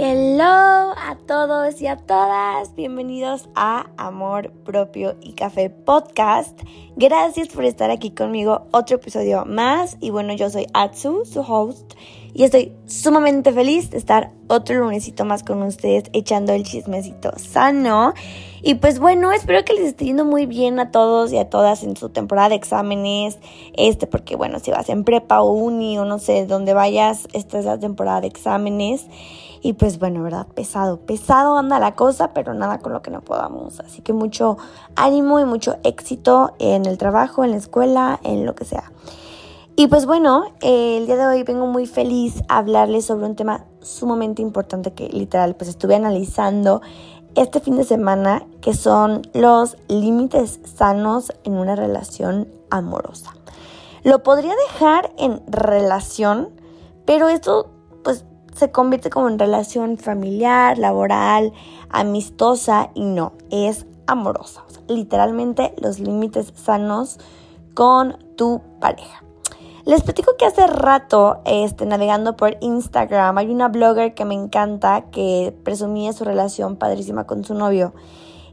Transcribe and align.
Hello 0.00 0.44
a 0.44 1.18
todos 1.26 1.82
y 1.82 1.88
a 1.88 1.96
todas, 1.96 2.72
bienvenidos 2.76 3.48
a 3.56 3.90
Amor 3.96 4.52
Propio 4.64 5.16
y 5.20 5.32
Café 5.32 5.70
Podcast. 5.70 6.56
Gracias 6.94 7.48
por 7.48 7.64
estar 7.64 7.90
aquí 7.90 8.12
conmigo, 8.12 8.68
otro 8.70 8.98
episodio 8.98 9.44
más. 9.44 9.96
Y 9.98 10.10
bueno, 10.10 10.34
yo 10.34 10.50
soy 10.50 10.68
Atsu, 10.72 11.24
su 11.24 11.40
host, 11.40 11.94
y 12.32 12.44
estoy 12.44 12.72
sumamente 12.86 13.52
feliz 13.52 13.90
de 13.90 13.98
estar 13.98 14.30
otro 14.46 14.78
lunesito 14.78 15.24
más 15.24 15.42
con 15.42 15.64
ustedes 15.64 16.04
echando 16.12 16.52
el 16.52 16.62
chismecito 16.62 17.32
sano. 17.36 18.14
Y 18.62 18.74
pues 18.76 19.00
bueno, 19.00 19.32
espero 19.32 19.64
que 19.64 19.72
les 19.72 19.86
esté 19.86 20.04
yendo 20.04 20.24
muy 20.24 20.46
bien 20.46 20.78
a 20.78 20.92
todos 20.92 21.32
y 21.32 21.38
a 21.38 21.50
todas 21.50 21.82
en 21.82 21.96
su 21.96 22.10
temporada 22.10 22.50
de 22.50 22.54
exámenes. 22.54 23.40
Este, 23.76 24.06
porque 24.06 24.36
bueno, 24.36 24.60
si 24.60 24.70
vas 24.70 24.88
en 24.90 25.02
prepa 25.02 25.42
o 25.42 25.50
uni 25.50 25.98
o 25.98 26.04
no 26.04 26.20
sé 26.20 26.46
dónde 26.46 26.72
vayas, 26.72 27.26
esta 27.32 27.58
es 27.58 27.64
la 27.64 27.80
temporada 27.80 28.20
de 28.20 28.28
exámenes. 28.28 29.06
Y 29.60 29.74
pues 29.74 29.98
bueno, 29.98 30.22
¿verdad? 30.22 30.46
Pesado, 30.54 30.98
pesado 30.98 31.58
anda 31.58 31.78
la 31.78 31.94
cosa, 31.94 32.32
pero 32.32 32.54
nada 32.54 32.78
con 32.78 32.92
lo 32.92 33.02
que 33.02 33.10
no 33.10 33.20
podamos. 33.20 33.80
Así 33.80 34.02
que 34.02 34.12
mucho 34.12 34.56
ánimo 34.96 35.40
y 35.40 35.44
mucho 35.44 35.76
éxito 35.82 36.52
en 36.58 36.86
el 36.86 36.98
trabajo, 36.98 37.44
en 37.44 37.52
la 37.52 37.56
escuela, 37.56 38.20
en 38.22 38.46
lo 38.46 38.54
que 38.54 38.64
sea. 38.64 38.92
Y 39.76 39.86
pues 39.86 40.06
bueno, 40.06 40.44
el 40.60 41.06
día 41.06 41.16
de 41.16 41.26
hoy 41.26 41.42
vengo 41.44 41.66
muy 41.66 41.86
feliz 41.86 42.42
a 42.48 42.58
hablarles 42.58 43.06
sobre 43.06 43.26
un 43.26 43.36
tema 43.36 43.64
sumamente 43.80 44.42
importante 44.42 44.92
que 44.92 45.08
literal 45.08 45.54
pues 45.54 45.70
estuve 45.70 45.94
analizando 45.94 46.82
este 47.36 47.60
fin 47.60 47.76
de 47.76 47.84
semana, 47.84 48.44
que 48.60 48.74
son 48.74 49.22
los 49.34 49.76
límites 49.86 50.58
sanos 50.64 51.32
en 51.44 51.54
una 51.54 51.76
relación 51.76 52.48
amorosa. 52.70 53.34
Lo 54.02 54.24
podría 54.24 54.54
dejar 54.72 55.12
en 55.16 55.42
relación, 55.46 56.48
pero 57.04 57.28
esto 57.28 57.70
se 58.58 58.70
convierte 58.70 59.10
como 59.10 59.28
en 59.28 59.38
relación 59.38 59.96
familiar, 59.98 60.78
laboral, 60.78 61.52
amistosa 61.88 62.90
y 62.94 63.04
no, 63.04 63.32
es 63.50 63.86
amorosa. 64.06 64.64
literalmente 64.88 65.74
los 65.80 66.00
límites 66.00 66.52
sanos 66.56 67.18
con 67.74 68.18
tu 68.36 68.62
pareja. 68.80 69.22
Les 69.84 70.02
platico 70.02 70.36
que 70.36 70.44
hace 70.44 70.66
rato, 70.66 71.40
este, 71.46 71.86
navegando 71.86 72.36
por 72.36 72.58
Instagram, 72.60 73.38
hay 73.38 73.50
una 73.50 73.68
blogger 73.68 74.12
que 74.12 74.24
me 74.24 74.34
encanta 74.34 75.06
que 75.10 75.56
presumía 75.62 76.12
su 76.12 76.24
relación 76.24 76.76
padrísima 76.76 77.26
con 77.26 77.44
su 77.44 77.54
novio. 77.54 77.94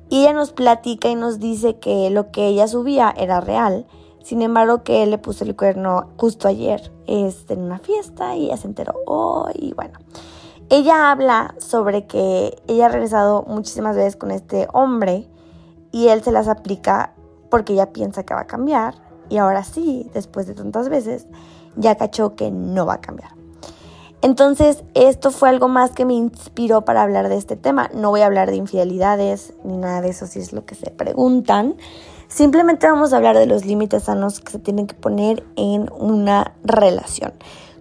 Y 0.10 0.22
ella 0.22 0.34
nos 0.34 0.52
platica 0.52 1.10
y 1.10 1.16
nos 1.16 1.40
dice 1.40 1.78
que 1.78 2.10
lo 2.10 2.32
que 2.32 2.48
ella 2.48 2.68
subía 2.68 3.14
era 3.18 3.42
real. 3.42 3.86
Sin 4.26 4.42
embargo, 4.42 4.82
que 4.82 5.04
él 5.04 5.12
le 5.12 5.20
puso 5.20 5.44
el 5.44 5.56
cuerno 5.56 6.08
justo 6.18 6.48
ayer 6.48 6.92
este, 7.06 7.54
en 7.54 7.62
una 7.62 7.78
fiesta 7.78 8.36
y 8.36 8.46
ella 8.46 8.58
se 8.58 8.66
enteró 8.66 8.96
hoy. 9.06 9.54
y 9.54 9.74
bueno, 9.76 10.00
ella 10.72 11.12
habla 11.12 11.54
sobre 11.60 12.08
que 12.08 12.60
ella 12.66 12.88
ha 12.88 12.90
regresado 12.90 13.44
muchísimas 13.44 13.96
veces 13.96 14.16
con 14.16 14.32
este 14.32 14.68
hombre 14.74 15.30
y 15.92 16.08
él 16.08 16.24
se 16.24 16.32
las 16.32 16.48
aplica 16.48 17.14
porque 17.52 17.74
ella 17.74 17.94
piensa 17.94 18.24
que 18.24 18.34
va 18.34 18.42
a 18.42 18.48
cambiar 18.48 18.96
y 19.30 19.38
ahora 19.38 19.64
sí, 19.64 20.10
después 20.12 20.48
de 20.48 20.56
tantas 20.56 20.90
veces, 20.90 21.28
ya 21.76 21.94
cachó 21.94 22.36
que 22.36 22.50
no 22.50 22.88
va 22.88 22.96
a 22.96 23.02
cambiar. 23.02 23.30
Entonces, 24.24 24.84
esto 24.96 25.30
fue 25.30 25.50
algo 25.50 25.68
más 25.68 25.92
que 25.92 26.04
me 26.04 26.16
inspiró 26.16 26.84
para 26.84 27.04
hablar 27.04 27.30
de 27.30 27.38
este 27.38 27.58
tema. 27.58 27.92
No 27.94 28.10
voy 28.10 28.22
a 28.22 28.26
hablar 28.26 28.50
de 28.50 28.56
infidelidades 28.56 29.54
ni 29.64 29.78
nada 29.78 30.02
de 30.02 30.10
eso 30.10 30.26
si 30.26 30.40
es 30.40 30.52
lo 30.52 30.66
que 30.66 30.74
se 30.74 30.90
preguntan. 30.90 31.76
Simplemente 32.36 32.86
vamos 32.86 33.14
a 33.14 33.16
hablar 33.16 33.38
de 33.38 33.46
los 33.46 33.64
límites 33.64 34.04
sanos 34.04 34.42
que 34.42 34.52
se 34.52 34.60
tienen 34.60 34.88
que 34.88 34.94
poner 34.94 35.46
en 35.56 35.90
una 35.98 36.54
relación. 36.66 37.32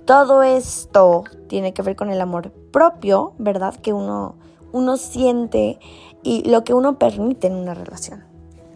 Todo 0.05 0.45
esto 0.45 1.25
tiene 1.49 1.75
que 1.75 1.83
ver 1.83 1.97
con 1.97 2.09
el 2.09 2.21
amor 2.21 2.53
propio, 2.71 3.33
¿verdad? 3.39 3.75
Que 3.75 3.93
uno, 3.93 4.37
uno 4.71 4.97
siente 4.97 5.81
y 6.23 6.49
lo 6.49 6.63
que 6.63 6.73
uno 6.73 7.01
permite 7.01 7.49
en 7.49 7.55
una 7.55 7.75
relación. 7.75 8.23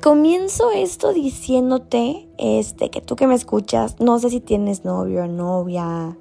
Comienzo 0.02 0.72
esto 0.72 1.12
diciéndote, 1.12 2.28
este, 2.38 2.90
que 2.90 3.00
tú 3.00 3.14
que 3.14 3.28
me 3.28 3.36
escuchas, 3.36 4.00
no 4.00 4.18
sé 4.18 4.30
si 4.30 4.40
tienes 4.40 4.84
novio 4.84 5.22
o 5.22 5.26
novia, 5.28 6.18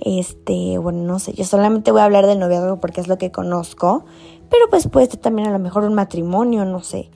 este, 0.00 0.78
bueno, 0.78 1.02
no 1.02 1.18
sé, 1.18 1.34
yo 1.34 1.44
solamente 1.44 1.92
voy 1.92 2.00
a 2.00 2.04
hablar 2.04 2.26
del 2.26 2.38
noviazgo 2.38 2.80
porque 2.80 3.02
es 3.02 3.08
lo 3.08 3.18
que 3.18 3.30
conozco, 3.30 4.06
pero 4.48 4.70
pues 4.70 4.88
puede 4.88 5.08
ser 5.08 5.20
también 5.20 5.48
a 5.48 5.52
lo 5.52 5.58
mejor 5.58 5.84
un 5.84 5.92
matrimonio, 5.92 6.64
no 6.64 6.82
sé. 6.82 7.10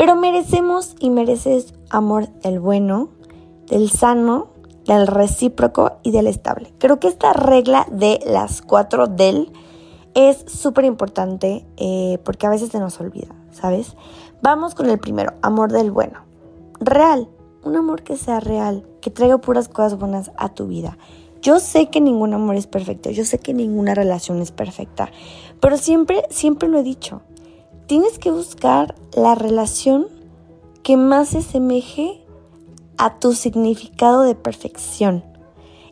Pero 0.00 0.16
merecemos 0.16 0.96
y 0.98 1.10
mereces 1.10 1.74
amor 1.90 2.30
del 2.40 2.58
bueno, 2.58 3.10
del 3.66 3.90
sano, 3.90 4.48
del 4.86 5.06
recíproco 5.06 5.98
y 6.02 6.10
del 6.10 6.26
estable. 6.26 6.72
Creo 6.78 6.98
que 6.98 7.06
esta 7.06 7.34
regla 7.34 7.86
de 7.92 8.18
las 8.24 8.62
cuatro 8.62 9.08
del 9.08 9.52
es 10.14 10.42
súper 10.46 10.86
importante 10.86 11.66
eh, 11.76 12.18
porque 12.24 12.46
a 12.46 12.48
veces 12.48 12.70
se 12.70 12.78
nos 12.78 12.98
olvida, 12.98 13.28
¿sabes? 13.50 13.94
Vamos 14.40 14.74
con 14.74 14.88
el 14.88 14.98
primero, 14.98 15.34
amor 15.42 15.70
del 15.70 15.90
bueno. 15.90 16.20
Real, 16.80 17.28
un 17.62 17.76
amor 17.76 18.02
que 18.02 18.16
sea 18.16 18.40
real, 18.40 18.88
que 19.02 19.10
traiga 19.10 19.36
puras 19.36 19.68
cosas 19.68 19.98
buenas 19.98 20.32
a 20.38 20.48
tu 20.48 20.66
vida. 20.66 20.96
Yo 21.42 21.60
sé 21.60 21.90
que 21.90 22.00
ningún 22.00 22.32
amor 22.32 22.56
es 22.56 22.66
perfecto, 22.66 23.10
yo 23.10 23.26
sé 23.26 23.38
que 23.38 23.52
ninguna 23.52 23.94
relación 23.94 24.40
es 24.40 24.50
perfecta, 24.50 25.10
pero 25.60 25.76
siempre, 25.76 26.22
siempre 26.30 26.70
lo 26.70 26.78
he 26.78 26.82
dicho, 26.82 27.20
tienes 27.90 28.20
que 28.20 28.30
buscar 28.30 28.94
la 29.16 29.34
relación 29.34 30.06
que 30.84 30.96
más 30.96 31.30
se 31.30 31.38
asemeje 31.38 32.24
a 32.98 33.18
tu 33.18 33.32
significado 33.32 34.22
de 34.22 34.36
perfección. 34.36 35.24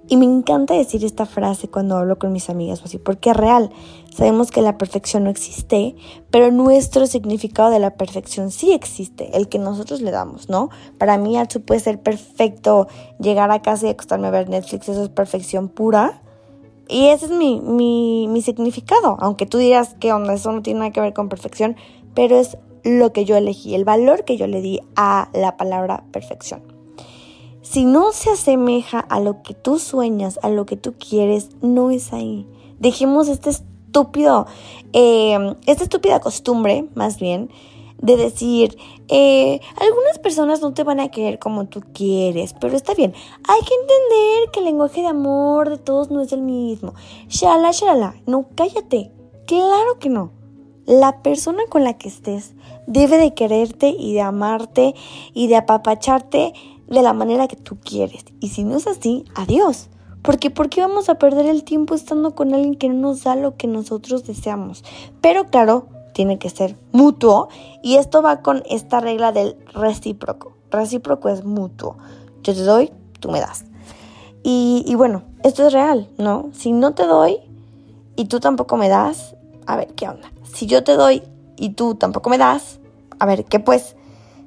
Y 0.07 0.17
me 0.17 0.25
encanta 0.25 0.75
decir 0.75 1.05
esta 1.05 1.27
frase 1.27 1.67
cuando 1.67 1.97
hablo 1.97 2.17
con 2.17 2.33
mis 2.33 2.51
amigas 2.51 2.83
así, 2.85 2.99
porque 2.99 3.31
es 3.31 3.37
real. 3.37 3.71
Sabemos 4.17 4.53
que 4.53 4.63
la 4.63 4.79
perfección 4.79 5.25
no 5.25 5.31
existe, 5.31 5.97
pero 6.31 6.53
nuestro 6.53 7.05
significado 7.09 7.71
de 7.71 7.81
la 7.81 7.97
perfección 7.97 8.53
sí 8.53 8.71
existe, 8.71 9.37
el 9.37 9.49
que 9.49 9.59
nosotros 9.59 10.01
le 10.01 10.13
damos, 10.13 10.49
¿no? 10.49 10.71
Para 10.99 11.19
mí, 11.19 11.37
eso 11.37 11.59
puede 11.59 11.81
ser 11.81 12.01
perfecto 12.01 12.87
llegar 13.19 13.51
a 13.51 13.61
casa 13.61 13.89
y 13.89 13.91
acostarme 13.91 14.29
a 14.29 14.31
ver 14.31 14.49
Netflix, 14.49 14.89
eso 14.89 15.03
es 15.03 15.09
perfección 15.09 15.69
pura. 15.69 16.23
Y 16.89 17.09
ese 17.09 17.27
es 17.27 17.33
mi, 17.33 17.61
mi, 17.61 18.29
mi 18.29 18.41
significado, 18.41 19.17
aunque 19.21 19.47
tú 19.47 19.59
digas 19.59 19.95
que 20.01 20.09
eso 20.09 20.53
no 20.53 20.63
tiene 20.63 20.81
nada 20.81 20.93
que 20.93 21.01
ver 21.01 21.13
con 21.13 21.29
perfección, 21.29 21.77
pero 22.15 22.39
es 22.39 22.57
lo 22.83 23.13
que 23.13 23.25
yo 23.25 23.37
elegí, 23.37 23.75
el 23.75 23.85
valor 23.85 24.25
que 24.25 24.37
yo 24.37 24.47
le 24.47 24.61
di 24.61 24.81
a 24.97 25.29
la 25.35 25.57
palabra 25.57 26.05
perfección. 26.13 26.63
Si 27.61 27.85
no 27.85 28.13
se 28.13 28.31
asemeja 28.31 28.99
a 28.99 29.21
lo 29.21 29.43
que 29.43 29.53
tú 29.53 29.79
sueñas, 29.79 30.39
a 30.43 30.49
lo 30.49 30.65
que 30.65 30.77
tú 30.77 30.95
quieres, 30.95 31.51
no 31.61 31.91
es 31.91 32.15
ahí. 32.15 32.47
Dejemos 32.79 33.29
este 33.29 33.51
estúpido, 33.51 34.47
em, 34.95 35.55
esta 35.67 35.83
estúpida 35.83 36.21
costumbre, 36.21 36.87
más 36.95 37.21
bien, 37.21 37.51
de 38.01 38.17
decir, 38.17 38.79
eh, 39.09 39.61
algunas 39.81 40.19
personas 40.19 40.61
no 40.61 40.75
te 40.75 40.85
van 40.85 41.01
a 41.01 41.11
querer 41.11 41.39
como 41.39 41.67
tú 41.67 41.83
quieres, 41.93 42.55
pero 42.61 42.77
está 42.77 42.95
bien. 42.95 43.15
Hay 43.49 43.61
que 43.61 43.75
entender 43.75 44.51
que 44.53 44.61
el 44.61 44.67
lenguaje 44.67 45.01
de 45.01 45.09
amor 45.09 45.71
de 45.71 45.79
todos 45.79 46.11
no 46.11 46.21
es 46.21 46.33
el 46.33 46.43
mismo. 46.43 46.95
Shala, 47.29 47.71
shala, 47.73 48.15
no, 48.27 48.49
cállate. 48.55 49.13
Claro 49.47 49.99
que 49.99 50.11
no. 50.11 50.33
La 50.85 51.23
persona 51.23 51.63
con 51.69 51.85
la 51.85 51.97
que 51.99 52.09
estés 52.09 52.55
debe 52.87 53.19
de 53.19 53.35
quererte 53.35 53.89
y 53.89 54.15
de 54.15 54.21
amarte 54.21 54.95
y 55.35 55.49
de 55.49 55.57
apapacharte 55.57 56.53
de 56.87 57.03
la 57.03 57.13
manera 57.13 57.49
que 57.49 57.57
tú 57.57 57.79
quieres. 57.79 58.25
Y 58.41 58.49
si 58.49 58.65
no 58.65 58.77
es 58.77 58.87
así, 58.87 59.25
adiós. 59.35 59.89
Porque 60.23 60.51
¿por 60.51 60.69
qué 60.69 60.81
vamos 60.81 61.09
a 61.09 61.17
perder 61.17 61.47
el 61.47 61.65
tiempo 61.65 61.95
estando 61.95 62.35
con 62.35 62.53
alguien 62.53 62.75
que 62.75 62.89
no 62.89 62.95
nos 62.95 63.25
da 63.25 63.37
lo 63.37 63.57
que 63.57 63.67
nosotros 63.67 64.27
deseamos? 64.27 64.85
Pero 65.21 65.47
claro, 65.47 65.89
tiene 66.19 66.41
que 66.41 66.51
ser 66.51 66.75
mutuo 66.91 67.49
y 67.81 67.95
esto 67.95 68.23
va 68.23 68.43
con 68.43 68.65
esta 68.69 68.99
regla 68.99 69.31
del 69.31 69.57
recíproco. 69.73 70.57
Recíproco 70.69 71.29
es 71.29 71.45
mutuo. 71.45 71.97
Yo 72.43 72.55
te 72.55 72.63
doy, 72.63 72.91
tú 73.21 73.31
me 73.31 73.39
das. 73.39 73.65
Y, 74.43 74.83
y 74.85 74.97
bueno, 74.97 75.23
esto 75.45 75.65
es 75.65 75.73
real, 75.73 76.09
¿no? 76.19 76.51
Si 76.55 76.73
no 76.73 76.93
te 76.93 77.07
doy 77.07 77.39
y 78.17 78.25
tú 78.25 78.41
tampoco 78.41 78.77
me 78.77 78.89
das, 78.89 79.37
a 79.65 79.77
ver, 79.77 79.95
¿qué 79.95 80.09
onda? 80.09 80.33
Si 80.43 80.67
yo 80.67 80.83
te 80.83 80.97
doy 80.97 81.23
y 81.57 81.69
tú 81.69 81.95
tampoco 81.95 82.31
me 82.31 82.39
das, 82.39 82.81
a 83.21 83.25
ver, 83.25 83.45
¿qué 83.45 83.61
pues? 83.61 83.95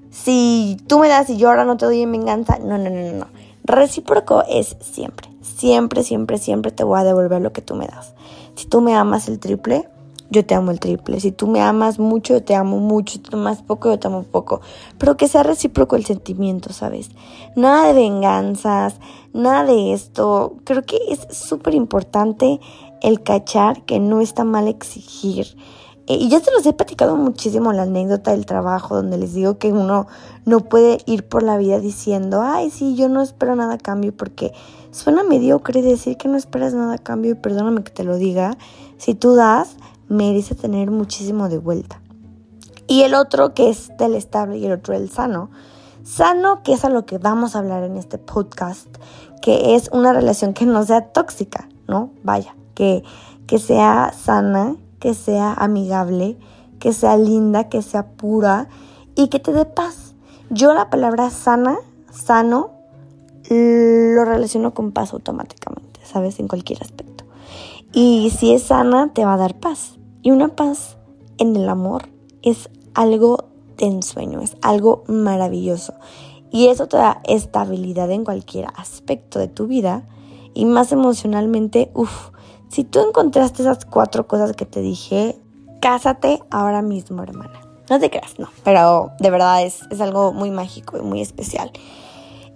si 0.10 0.78
tú 0.88 1.00
me 1.00 1.08
das 1.08 1.30
y 1.30 1.38
yo 1.38 1.48
ahora 1.48 1.64
no 1.64 1.78
te 1.78 1.86
doy 1.86 2.02
en 2.02 2.12
venganza, 2.12 2.60
no, 2.60 2.78
no, 2.78 2.90
no, 2.90 3.12
no. 3.14 3.28
Recíproco 3.64 4.44
es 4.50 4.76
siempre, 4.82 5.30
siempre, 5.42 6.04
siempre, 6.04 6.38
siempre 6.38 6.74
te 6.74 6.84
voy 6.84 7.00
a 7.00 7.06
devolver 7.06 7.42
lo 7.42 7.54
que 7.54 7.62
tú 7.62 7.76
me 7.76 7.88
das. 7.88 8.14
Si 8.56 8.66
tú 8.66 8.82
me 8.82 8.94
amas 8.94 9.30
el 9.30 9.40
triple, 9.40 9.88
yo 10.32 10.46
te 10.46 10.56
amo 10.56 10.72
el 10.72 10.80
triple. 10.80 11.20
Si 11.20 11.32
tú 11.32 11.46
me 11.46 11.62
amas 11.62 12.00
mucho, 12.00 12.34
yo 12.34 12.44
te 12.44 12.56
amo 12.56 12.80
mucho. 12.80 13.14
Si 13.14 13.20
tú 13.20 13.38
me 13.38 13.44
amas 13.44 13.62
poco, 13.62 13.90
yo 13.90 14.00
te 14.00 14.08
amo 14.08 14.24
poco. 14.24 14.62
Pero 14.98 15.18
que 15.18 15.28
sea 15.28 15.44
recíproco 15.44 15.96
el 15.96 16.06
sentimiento, 16.06 16.74
¿sabes? 16.74 17.12
Nada 17.56 17.88
de 17.88 17.94
venganzas, 17.94 18.96
nada 19.34 19.66
de 19.66 19.94
esto. 19.94 20.56
Creo 20.64 20.84
que 20.84 20.98
es 21.10 21.28
súper 21.38 21.76
importante 21.76 22.60
el 23.02 23.22
cachar 23.22 23.84
que 23.86 24.00
no 24.00 24.22
está 24.22 24.44
mal 24.44 24.68
exigir 24.68 25.48
Eh, 26.08 26.16
y 26.16 26.30
ya 26.30 26.40
se 26.40 26.52
los 26.52 26.66
he 26.66 26.74
platicado 26.74 27.16
muchísimo 27.16 27.72
la 27.74 27.84
anécdota 27.84 28.32
del 28.32 28.46
trabajo, 28.46 28.96
donde 28.96 29.18
les 29.18 29.34
digo 29.34 29.58
que 29.60 29.72
uno 29.72 30.08
no 30.46 30.62
puede 30.62 30.98
ir 31.06 31.28
por 31.28 31.44
la 31.44 31.58
vida 31.58 31.80
diciendo, 31.80 32.42
ay, 32.42 32.72
sí, 32.72 32.96
yo 32.96 33.08
no 33.08 33.22
espero 33.22 33.56
nada 33.56 33.76
a 33.76 33.78
cambio, 33.78 34.12
porque 34.16 34.52
suena 34.90 35.24
mediocre 35.24 35.82
decir 35.82 36.18
que 36.18 36.28
no 36.28 36.38
esperas 36.38 36.74
nada 36.74 36.96
a 36.96 36.98
cambio, 36.98 37.32
y 37.32 37.36
perdóname 37.36 37.84
que 37.84 37.92
te 37.92 38.04
lo 38.04 38.18
diga, 38.18 38.58
si 38.98 39.14
tú 39.14 39.36
das, 39.36 39.78
merece 40.12 40.56
tener 40.56 40.92
muchísimo 40.92 41.50
de 41.50 41.58
vuelta. 41.58 42.02
Y 42.88 43.04
el 43.04 43.16
otro 43.16 43.54
que 43.54 43.70
es 43.70 43.92
del 43.98 44.16
estable 44.16 44.58
y 44.58 44.66
el 44.66 44.74
otro 44.74 44.94
del 44.94 45.10
sano. 45.10 45.50
Sano, 46.04 46.62
que 46.64 46.74
es 46.74 46.84
a 46.84 46.90
lo 46.90 47.06
que 47.06 47.18
vamos 47.18 47.56
a 47.56 47.60
hablar 47.60 47.84
en 47.84 47.96
este 47.96 48.18
podcast, 48.18 48.88
que 49.42 49.76
es 49.76 49.90
una 49.94 50.14
relación 50.14 50.54
que 50.54 50.66
no 50.66 50.84
sea 50.84 51.14
tóxica, 51.14 51.70
¿no? 51.88 52.12
Vaya, 52.24 52.56
que, 52.76 53.04
que 53.48 53.60
sea 53.60 54.14
sana, 54.14 54.76
que 55.00 55.14
sea 55.14 55.54
amigable, 55.54 56.38
que 56.80 56.92
sea 56.92 57.16
linda, 57.18 57.70
que 57.70 57.82
sea 57.82 58.08
pura 58.08 58.68
y 59.16 59.30
que 59.30 59.40
te 59.40 59.54
dé 59.54 59.66
paz. 59.66 60.16
Yo 60.50 60.74
la 60.74 60.90
palabra 60.90 61.30
sana, 61.30 61.78
sano, 62.12 62.72
lo 63.50 64.26
relaciono 64.26 64.74
con 64.74 64.92
paz 64.92 65.14
automáticamente, 65.14 66.02
¿sabes? 66.04 66.40
En 66.40 66.48
cualquier 66.48 66.82
aspecto. 66.82 67.26
Y 67.94 68.32
si 68.38 68.54
es 68.54 68.64
sana, 68.64 69.14
te 69.14 69.24
va 69.24 69.36
a 69.36 69.38
dar 69.38 69.60
paz. 69.60 69.98
Y 70.22 70.32
una 70.32 70.50
paz 70.50 70.98
en 71.38 71.56
el 71.56 71.68
amor 71.70 72.10
es 72.42 72.70
algo 72.94 73.46
de 73.78 73.88
ensueño, 73.88 74.42
es 74.42 74.58
algo 74.62 75.04
maravilloso. 75.08 75.94
Y 76.52 76.68
eso 76.68 76.88
te 76.88 76.98
da 76.98 77.22
estabilidad 77.24 78.12
en 78.12 78.26
cualquier 78.26 78.68
aspecto 78.76 79.40
de 79.40 79.48
tu 79.48 79.68
vida 79.68 80.08
y 80.54 80.66
más 80.66 80.92
emocionalmente, 80.92 81.92
uff, 81.94 82.30
si 82.68 82.84
tú 82.84 83.00
encontraste 83.00 83.64
esas 83.64 83.86
cuatro 83.86 84.28
cosas 84.28 84.54
que 84.54 84.66
te 84.66 84.82
dije, 84.82 85.38
cásate 85.82 86.42
ahora 86.50 86.82
mismo, 86.82 87.24
hermana. 87.24 87.62
No 87.90 88.00
te 88.00 88.10
creas, 88.10 88.40
no, 88.40 88.48
pero 88.64 89.12
de 89.20 89.30
verdad 89.30 89.64
es, 89.64 89.82
algo 90.00 90.32
muy 90.32 90.52
mágico 90.52 90.98
y 90.98 91.02
muy 91.02 91.22
especial. 91.22 91.72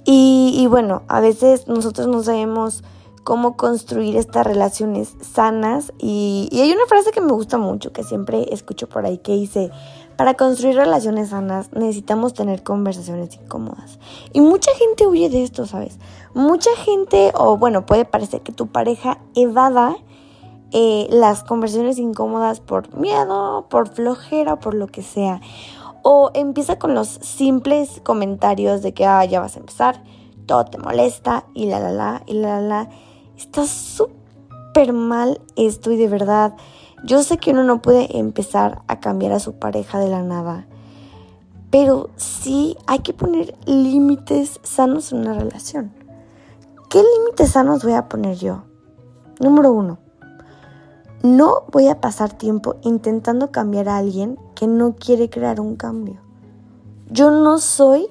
Y, 0.06 0.68
bueno, 0.70 1.02
a 1.08 1.20
veces 1.20 1.68
nosotros 1.68 2.08
no 2.08 2.22
sabemos 2.22 2.84
cómo 3.26 3.58
construir 3.58 4.16
estas 4.18 4.46
relaciones 4.46 5.16
sanas 5.20 5.92
y, 5.98 6.48
hay 6.54 6.72
una 6.72 6.86
frase 6.86 7.12
que 7.12 7.22
me 7.22 7.34
gusta 7.34 7.58
mucho, 7.58 7.92
que 7.92 8.04
siempre 8.04 8.54
escucho 8.54 8.88
por 8.88 9.04
ahí, 9.04 9.18
que 9.18 9.34
dice, 9.34 9.72
para 10.16 10.36
construir 10.36 10.76
relaciones 10.76 11.30
sanas 11.30 11.74
necesitamos 11.74 12.36
tener 12.36 12.62
conversaciones 12.62 13.36
incómodas. 13.36 14.00
Y 14.32 14.42
mucha 14.42 14.72
gente 14.76 15.08
huye 15.08 15.30
de 15.30 15.44
esto, 15.44 15.66
¿sabes? 15.66 15.98
Mucha 16.36 16.70
gente, 16.78 17.32
o 17.34 17.58
bueno, 17.58 17.88
puede 17.88 18.06
parecer 18.06 18.42
que 18.42 18.52
tu 18.52 18.68
pareja 18.68 19.18
evada 19.36 19.98
eh, 20.72 21.08
las 21.10 21.44
conversaciones 21.44 21.98
incómodas 21.98 22.60
por 22.60 22.96
miedo, 22.96 23.66
por 23.70 23.90
flojera, 23.90 24.60
por 24.60 24.76
lo 24.76 24.86
que 24.86 25.02
sea. 25.02 25.42
O 26.04 26.30
empieza 26.36 26.78
con 26.78 26.94
los 26.94 27.08
simples 27.08 28.02
comentarios 28.04 28.84
de 28.84 28.94
que, 28.94 29.08
ah, 29.08 29.26
ya 29.26 29.40
vas 29.40 29.56
a 29.56 29.60
empezar, 29.60 30.04
todo 30.46 30.66
te 30.66 30.78
molesta, 30.78 31.46
y 31.56 31.66
la, 31.66 31.80
la, 31.80 31.92
la, 31.92 32.22
y 32.28 32.36
la, 32.36 32.62
la, 32.62 32.68
la. 32.68 32.90
Está 33.38 33.66
súper 33.66 34.94
mal 34.94 35.42
esto 35.56 35.92
y 35.92 35.98
de 35.98 36.08
verdad 36.08 36.56
yo 37.04 37.22
sé 37.22 37.38
que 37.38 37.52
uno 37.52 37.64
no 37.64 37.82
puede 37.82 38.18
empezar 38.18 38.82
a 38.88 39.00
cambiar 39.00 39.32
a 39.34 39.40
su 39.40 39.54
pareja 39.60 40.00
de 40.00 40.10
la 40.10 40.24
nada, 40.24 40.66
pero 41.70 42.10
sí 42.16 42.78
hay 42.88 43.00
que 43.00 43.14
poner 43.14 43.56
límites 43.66 44.60
sanos 44.64 45.12
en 45.12 45.20
una 45.20 45.34
relación. 45.34 45.92
¿Qué 46.90 47.04
límites 47.04 47.52
sanos 47.52 47.84
voy 47.84 47.94
a 47.94 48.10
poner 48.10 48.38
yo? 48.38 48.64
Número 49.40 49.72
uno, 49.72 50.00
no 51.22 51.66
voy 51.72 51.88
a 51.90 52.00
pasar 52.02 52.34
tiempo 52.34 52.78
intentando 52.82 53.52
cambiar 53.52 53.90
a 53.90 53.98
alguien 53.98 54.40
que 54.56 54.68
no 54.68 54.96
quiere 54.96 55.30
crear 55.30 55.60
un 55.60 55.76
cambio. 55.76 56.22
Yo 57.10 57.30
no 57.30 57.60
soy 57.60 58.08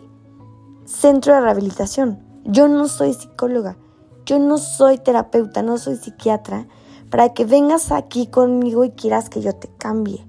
centro 0.84 1.34
de 1.34 1.40
rehabilitación, 1.40 2.20
yo 2.44 2.68
no 2.68 2.86
soy 2.86 3.14
psicóloga, 3.14 3.76
yo 4.26 4.38
no 4.38 4.58
soy 4.58 4.98
terapeuta, 4.98 5.62
no 5.62 5.78
soy 5.78 5.96
psiquiatra 5.96 6.66
para 7.10 7.32
que 7.32 7.44
vengas 7.44 7.92
aquí 7.92 8.26
conmigo 8.26 8.84
y 8.84 8.90
quieras 8.90 9.28
que 9.28 9.40
yo 9.40 9.54
te 9.54 9.68
cambie. 9.78 10.26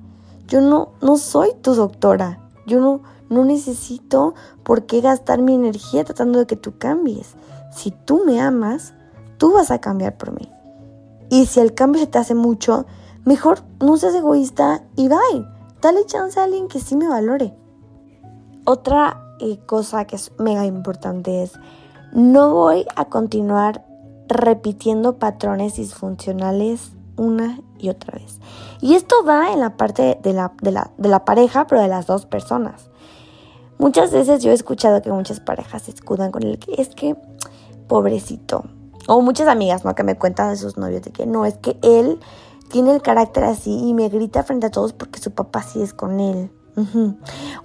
Yo 0.48 0.62
no, 0.62 0.90
no 1.02 1.18
soy 1.18 1.54
tu 1.62 1.74
doctora. 1.74 2.40
Yo 2.68 2.80
no, 2.80 3.02
no 3.30 3.46
necesito 3.46 4.36
por 4.64 4.86
qué 4.86 5.02
gastar 5.02 5.42
mi 5.42 5.56
energía 5.56 6.04
tratando 6.04 6.40
de 6.40 6.46
que 6.46 6.56
tú 6.56 6.78
cambies. 6.78 7.36
Si 7.72 7.92
tú 7.92 8.22
me 8.26 8.40
amas, 8.40 8.94
tú 9.38 9.54
vas 9.54 9.72
a 9.72 9.80
cambiar 9.80 10.18
por 10.18 10.32
mí. 10.32 10.52
Y 11.30 11.48
si 11.48 11.60
el 11.60 11.74
cambio 11.74 12.02
se 12.02 12.08
te 12.08 12.20
hace 12.20 12.36
mucho, 12.36 12.86
mejor 13.24 13.64
no 13.80 13.98
seas 13.98 14.14
egoísta 14.14 14.84
y 14.96 15.08
bye. 15.08 15.46
Dale 15.82 16.06
chance 16.06 16.40
a 16.40 16.44
alguien 16.44 16.68
que 16.68 16.80
sí 16.80 16.96
me 16.96 17.08
valore. 17.08 17.56
Otra 18.66 19.36
eh, 19.40 19.60
cosa 19.66 20.06
que 20.06 20.16
es 20.16 20.32
mega 20.40 20.66
importante 20.66 21.44
es, 21.44 21.54
no 22.14 22.54
voy 22.54 22.86
a 22.96 23.06
continuar 23.06 23.85
repitiendo 24.28 25.18
patrones 25.18 25.76
disfuncionales 25.76 26.92
una 27.18 27.60
y 27.78 27.90
otra 27.90 28.18
vez. 28.18 28.40
Y 28.82 28.96
esto 28.96 29.24
va 29.26 29.54
en 29.54 29.60
la 29.60 29.78
parte 29.78 30.20
de 30.22 30.34
la, 30.34 30.54
de 30.62 30.72
la, 30.72 30.92
de 30.98 31.10
la 31.10 31.26
pareja, 31.26 31.68
pero 31.68 31.82
de 31.82 31.88
las 31.88 32.08
dos 32.08 32.26
personas. 32.26 32.90
Muchas 33.78 34.12
veces 34.12 34.42
yo 34.42 34.52
he 34.52 34.54
escuchado 34.54 35.02
que 35.02 35.12
muchas 35.12 35.40
parejas 35.40 35.84
se 35.84 35.92
escudan 35.92 36.32
con 36.32 36.44
el 36.44 36.60
que 36.60 36.82
es 36.82 36.90
que, 36.90 37.16
pobrecito. 37.88 38.66
O 39.08 39.22
muchas 39.22 39.48
amigas, 39.48 39.86
¿no? 39.86 39.94
Que 39.96 40.04
me 40.04 40.18
cuentan 40.18 40.50
de 40.50 40.58
sus 40.58 40.78
novios 40.78 41.04
de 41.04 41.12
que 41.12 41.26
no, 41.26 41.46
es 41.46 41.58
que 41.58 41.78
él 41.82 42.20
tiene 42.70 42.94
el 42.94 43.02
carácter 43.02 43.44
así 43.44 43.88
y 43.88 43.94
me 43.94 44.10
grita 44.10 44.44
frente 44.44 44.68
a 44.68 44.72
todos 44.72 44.94
porque 44.94 45.20
su 45.20 45.32
papá 45.32 45.62
sí 45.62 45.82
es 45.82 45.94
con 45.94 46.20
él. 46.20 46.50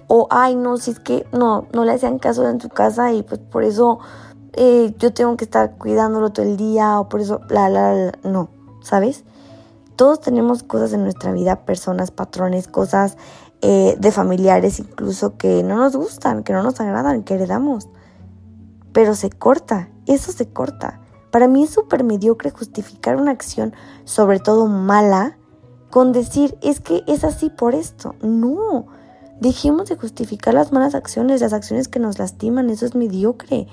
O, 0.07 0.27
ay, 0.29 0.55
no, 0.55 0.77
si 0.77 0.91
es 0.91 0.99
que 0.99 1.25
no, 1.33 1.67
no 1.73 1.83
le 1.83 1.93
hacían 1.93 2.19
caso 2.19 2.47
en 2.47 2.61
su 2.61 2.69
casa 2.69 3.11
y 3.11 3.23
pues 3.23 3.39
por 3.39 3.63
eso 3.63 3.99
eh, 4.53 4.93
yo 4.99 5.13
tengo 5.13 5.37
que 5.37 5.45
estar 5.45 5.77
cuidándolo 5.77 6.31
todo 6.31 6.45
el 6.45 6.57
día 6.57 6.99
o 6.99 7.09
por 7.09 7.21
eso, 7.21 7.41
la, 7.49 7.69
la, 7.69 7.93
la, 7.93 8.11
no, 8.23 8.49
¿sabes? 8.81 9.23
Todos 9.95 10.19
tenemos 10.19 10.63
cosas 10.63 10.93
en 10.93 11.03
nuestra 11.03 11.31
vida, 11.31 11.65
personas, 11.65 12.11
patrones, 12.11 12.67
cosas 12.67 13.17
eh, 13.61 13.95
de 13.99 14.11
familiares 14.11 14.79
incluso 14.79 15.37
que 15.37 15.61
no 15.61 15.77
nos 15.77 15.95
gustan, 15.95 16.43
que 16.43 16.51
no 16.51 16.63
nos 16.63 16.79
agradan, 16.81 17.23
que 17.23 17.35
heredamos. 17.35 17.89
Pero 18.91 19.13
se 19.13 19.29
corta, 19.29 19.89
eso 20.07 20.31
se 20.31 20.49
corta. 20.49 20.99
Para 21.29 21.47
mí 21.47 21.63
es 21.63 21.69
súper 21.69 22.03
mediocre 22.03 22.49
justificar 22.49 23.15
una 23.15 23.31
acción, 23.31 23.73
sobre 24.03 24.39
todo 24.39 24.65
mala, 24.67 25.37
con 25.91 26.11
decir 26.11 26.57
es 26.61 26.79
que 26.79 27.03
es 27.07 27.23
así 27.23 27.49
por 27.49 27.75
esto. 27.75 28.15
No, 28.21 28.87
dejemos 29.39 29.89
de 29.89 29.95
justificar 29.95 30.53
las 30.55 30.71
malas 30.71 30.95
acciones, 30.95 31.41
las 31.41 31.53
acciones 31.53 31.87
que 31.87 31.99
nos 31.99 32.17
lastiman, 32.17 32.69
eso 32.69 32.85
es 32.85 32.95
mediocre. 32.95 33.67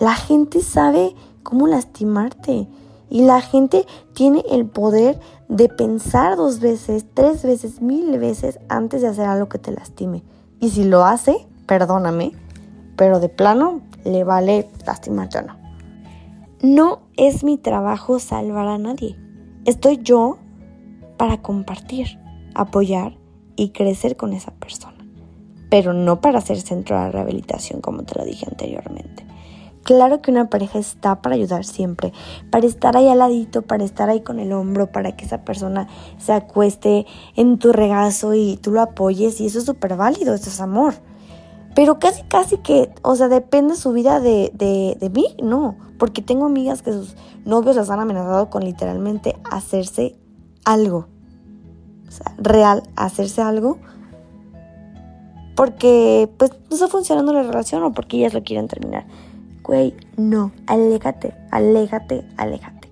La 0.00 0.14
gente 0.14 0.62
sabe 0.62 1.14
cómo 1.42 1.66
lastimarte 1.66 2.66
y 3.10 3.22
la 3.22 3.42
gente 3.42 3.84
tiene 4.14 4.42
el 4.50 4.64
poder 4.64 5.20
de 5.48 5.68
pensar 5.68 6.36
dos 6.36 6.58
veces, 6.58 7.04
tres 7.12 7.42
veces, 7.42 7.82
mil 7.82 8.18
veces 8.18 8.58
antes 8.70 9.02
de 9.02 9.08
hacer 9.08 9.26
algo 9.26 9.50
que 9.50 9.58
te 9.58 9.72
lastime. 9.72 10.22
Y 10.58 10.70
si 10.70 10.84
lo 10.84 11.04
hace, 11.04 11.46
perdóname, 11.66 12.32
pero 12.96 13.20
de 13.20 13.28
plano 13.28 13.82
le 14.02 14.24
vale 14.24 14.70
lastimarte 14.86 15.38
o 15.38 15.42
no. 15.42 15.58
No 16.62 17.00
es 17.18 17.44
mi 17.44 17.58
trabajo 17.58 18.20
salvar 18.20 18.68
a 18.68 18.78
nadie. 18.78 19.18
Estoy 19.66 19.98
yo 20.02 20.38
para 21.18 21.42
compartir, 21.42 22.18
apoyar 22.54 23.18
y 23.54 23.68
crecer 23.70 24.16
con 24.16 24.32
esa 24.32 24.52
persona, 24.52 25.04
pero 25.68 25.92
no 25.92 26.22
para 26.22 26.40
ser 26.40 26.58
centro 26.58 26.98
de 26.98 27.10
rehabilitación 27.10 27.82
como 27.82 28.04
te 28.04 28.18
lo 28.18 28.24
dije 28.24 28.46
anteriormente. 28.48 29.29
Claro 29.82 30.20
que 30.20 30.30
una 30.30 30.50
pareja 30.50 30.78
está 30.78 31.22
para 31.22 31.36
ayudar 31.36 31.64
siempre, 31.64 32.12
para 32.50 32.66
estar 32.66 32.96
ahí 32.96 33.08
al 33.08 33.18
ladito, 33.18 33.62
para 33.62 33.82
estar 33.84 34.10
ahí 34.10 34.20
con 34.20 34.38
el 34.38 34.52
hombro, 34.52 34.92
para 34.92 35.16
que 35.16 35.24
esa 35.24 35.44
persona 35.44 35.88
se 36.18 36.32
acueste 36.32 37.06
en 37.34 37.58
tu 37.58 37.72
regazo 37.72 38.34
y 38.34 38.58
tú 38.58 38.72
lo 38.72 38.82
apoyes 38.82 39.40
y 39.40 39.46
eso 39.46 39.58
es 39.58 39.64
súper 39.64 39.96
válido, 39.96 40.34
eso 40.34 40.50
es 40.50 40.60
amor. 40.60 40.94
Pero 41.74 41.98
casi, 41.98 42.22
casi 42.24 42.58
que, 42.58 42.92
o 43.02 43.16
sea, 43.16 43.28
depende 43.28 43.74
su 43.74 43.92
vida 43.92 44.20
de, 44.20 44.50
de, 44.54 44.96
de 45.00 45.08
mí, 45.08 45.34
no, 45.42 45.76
porque 45.98 46.20
tengo 46.20 46.46
amigas 46.46 46.82
que 46.82 46.92
sus 46.92 47.16
novios 47.44 47.76
las 47.76 47.90
han 47.90 48.00
amenazado 48.00 48.50
con 48.50 48.64
literalmente 48.64 49.36
hacerse 49.50 50.16
algo, 50.64 51.08
o 52.06 52.10
sea, 52.10 52.34
real, 52.38 52.82
hacerse 52.96 53.40
algo, 53.40 53.78
porque 55.56 56.28
pues 56.38 56.50
no 56.68 56.74
está 56.74 56.88
funcionando 56.88 57.32
la 57.32 57.42
relación 57.42 57.82
o 57.82 57.92
porque 57.92 58.18
ellas 58.18 58.34
lo 58.34 58.42
quieren 58.42 58.66
terminar. 58.66 59.06
Güey, 59.70 59.94
no, 60.16 60.50
aléjate, 60.66 61.32
aléjate, 61.52 62.26
aléjate. 62.36 62.90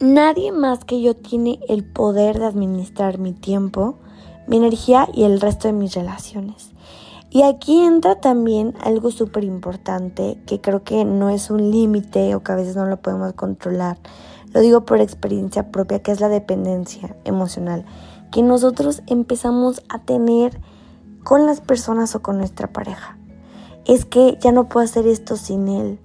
Nadie 0.00 0.50
más 0.50 0.84
que 0.84 1.00
yo 1.00 1.14
tiene 1.14 1.60
el 1.68 1.84
poder 1.84 2.40
de 2.40 2.46
administrar 2.46 3.18
mi 3.18 3.32
tiempo, 3.32 3.94
mi 4.48 4.56
energía 4.56 5.08
y 5.14 5.22
el 5.22 5.40
resto 5.40 5.68
de 5.68 5.74
mis 5.74 5.94
relaciones. 5.94 6.72
Y 7.30 7.42
aquí 7.42 7.84
entra 7.84 8.16
también 8.16 8.74
algo 8.80 9.12
súper 9.12 9.44
importante 9.44 10.42
que 10.44 10.60
creo 10.60 10.82
que 10.82 11.04
no 11.04 11.30
es 11.30 11.50
un 11.50 11.70
límite 11.70 12.34
o 12.34 12.42
que 12.42 12.50
a 12.50 12.56
veces 12.56 12.74
no 12.74 12.86
lo 12.86 12.96
podemos 12.96 13.34
controlar. 13.34 13.96
Lo 14.52 14.60
digo 14.60 14.84
por 14.84 15.00
experiencia 15.00 15.70
propia, 15.70 16.02
que 16.02 16.10
es 16.10 16.18
la 16.18 16.28
dependencia 16.28 17.14
emocional. 17.22 17.84
que 18.32 18.42
nosotros 18.42 19.02
empezamos 19.06 19.84
a 19.88 20.00
tener 20.00 20.60
con 21.22 21.46
las 21.46 21.60
personas 21.60 22.16
o 22.16 22.22
con 22.22 22.38
nuestra 22.38 22.72
pareja. 22.72 23.16
Es 23.84 24.04
que 24.04 24.36
ya 24.40 24.50
no 24.50 24.68
puedo 24.68 24.84
hacer 24.84 25.06
esto 25.06 25.36
sin 25.36 25.68
él. 25.68 26.00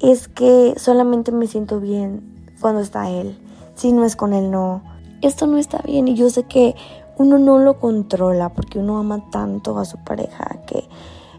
Es 0.00 0.28
que 0.28 0.74
solamente 0.76 1.32
me 1.32 1.46
siento 1.46 1.80
bien 1.80 2.52
cuando 2.60 2.80
está 2.80 3.10
él. 3.10 3.38
Si 3.74 3.92
no 3.92 4.04
es 4.04 4.16
con 4.16 4.32
él, 4.32 4.50
no. 4.50 4.82
Esto 5.22 5.46
no 5.46 5.58
está 5.58 5.78
bien 5.78 6.08
y 6.08 6.14
yo 6.14 6.30
sé 6.30 6.44
que 6.44 6.74
uno 7.18 7.38
no 7.38 7.58
lo 7.58 7.78
controla 7.80 8.50
porque 8.50 8.78
uno 8.78 8.98
ama 8.98 9.30
tanto 9.30 9.78
a 9.78 9.84
su 9.84 9.96
pareja 9.98 10.60
que 10.66 10.84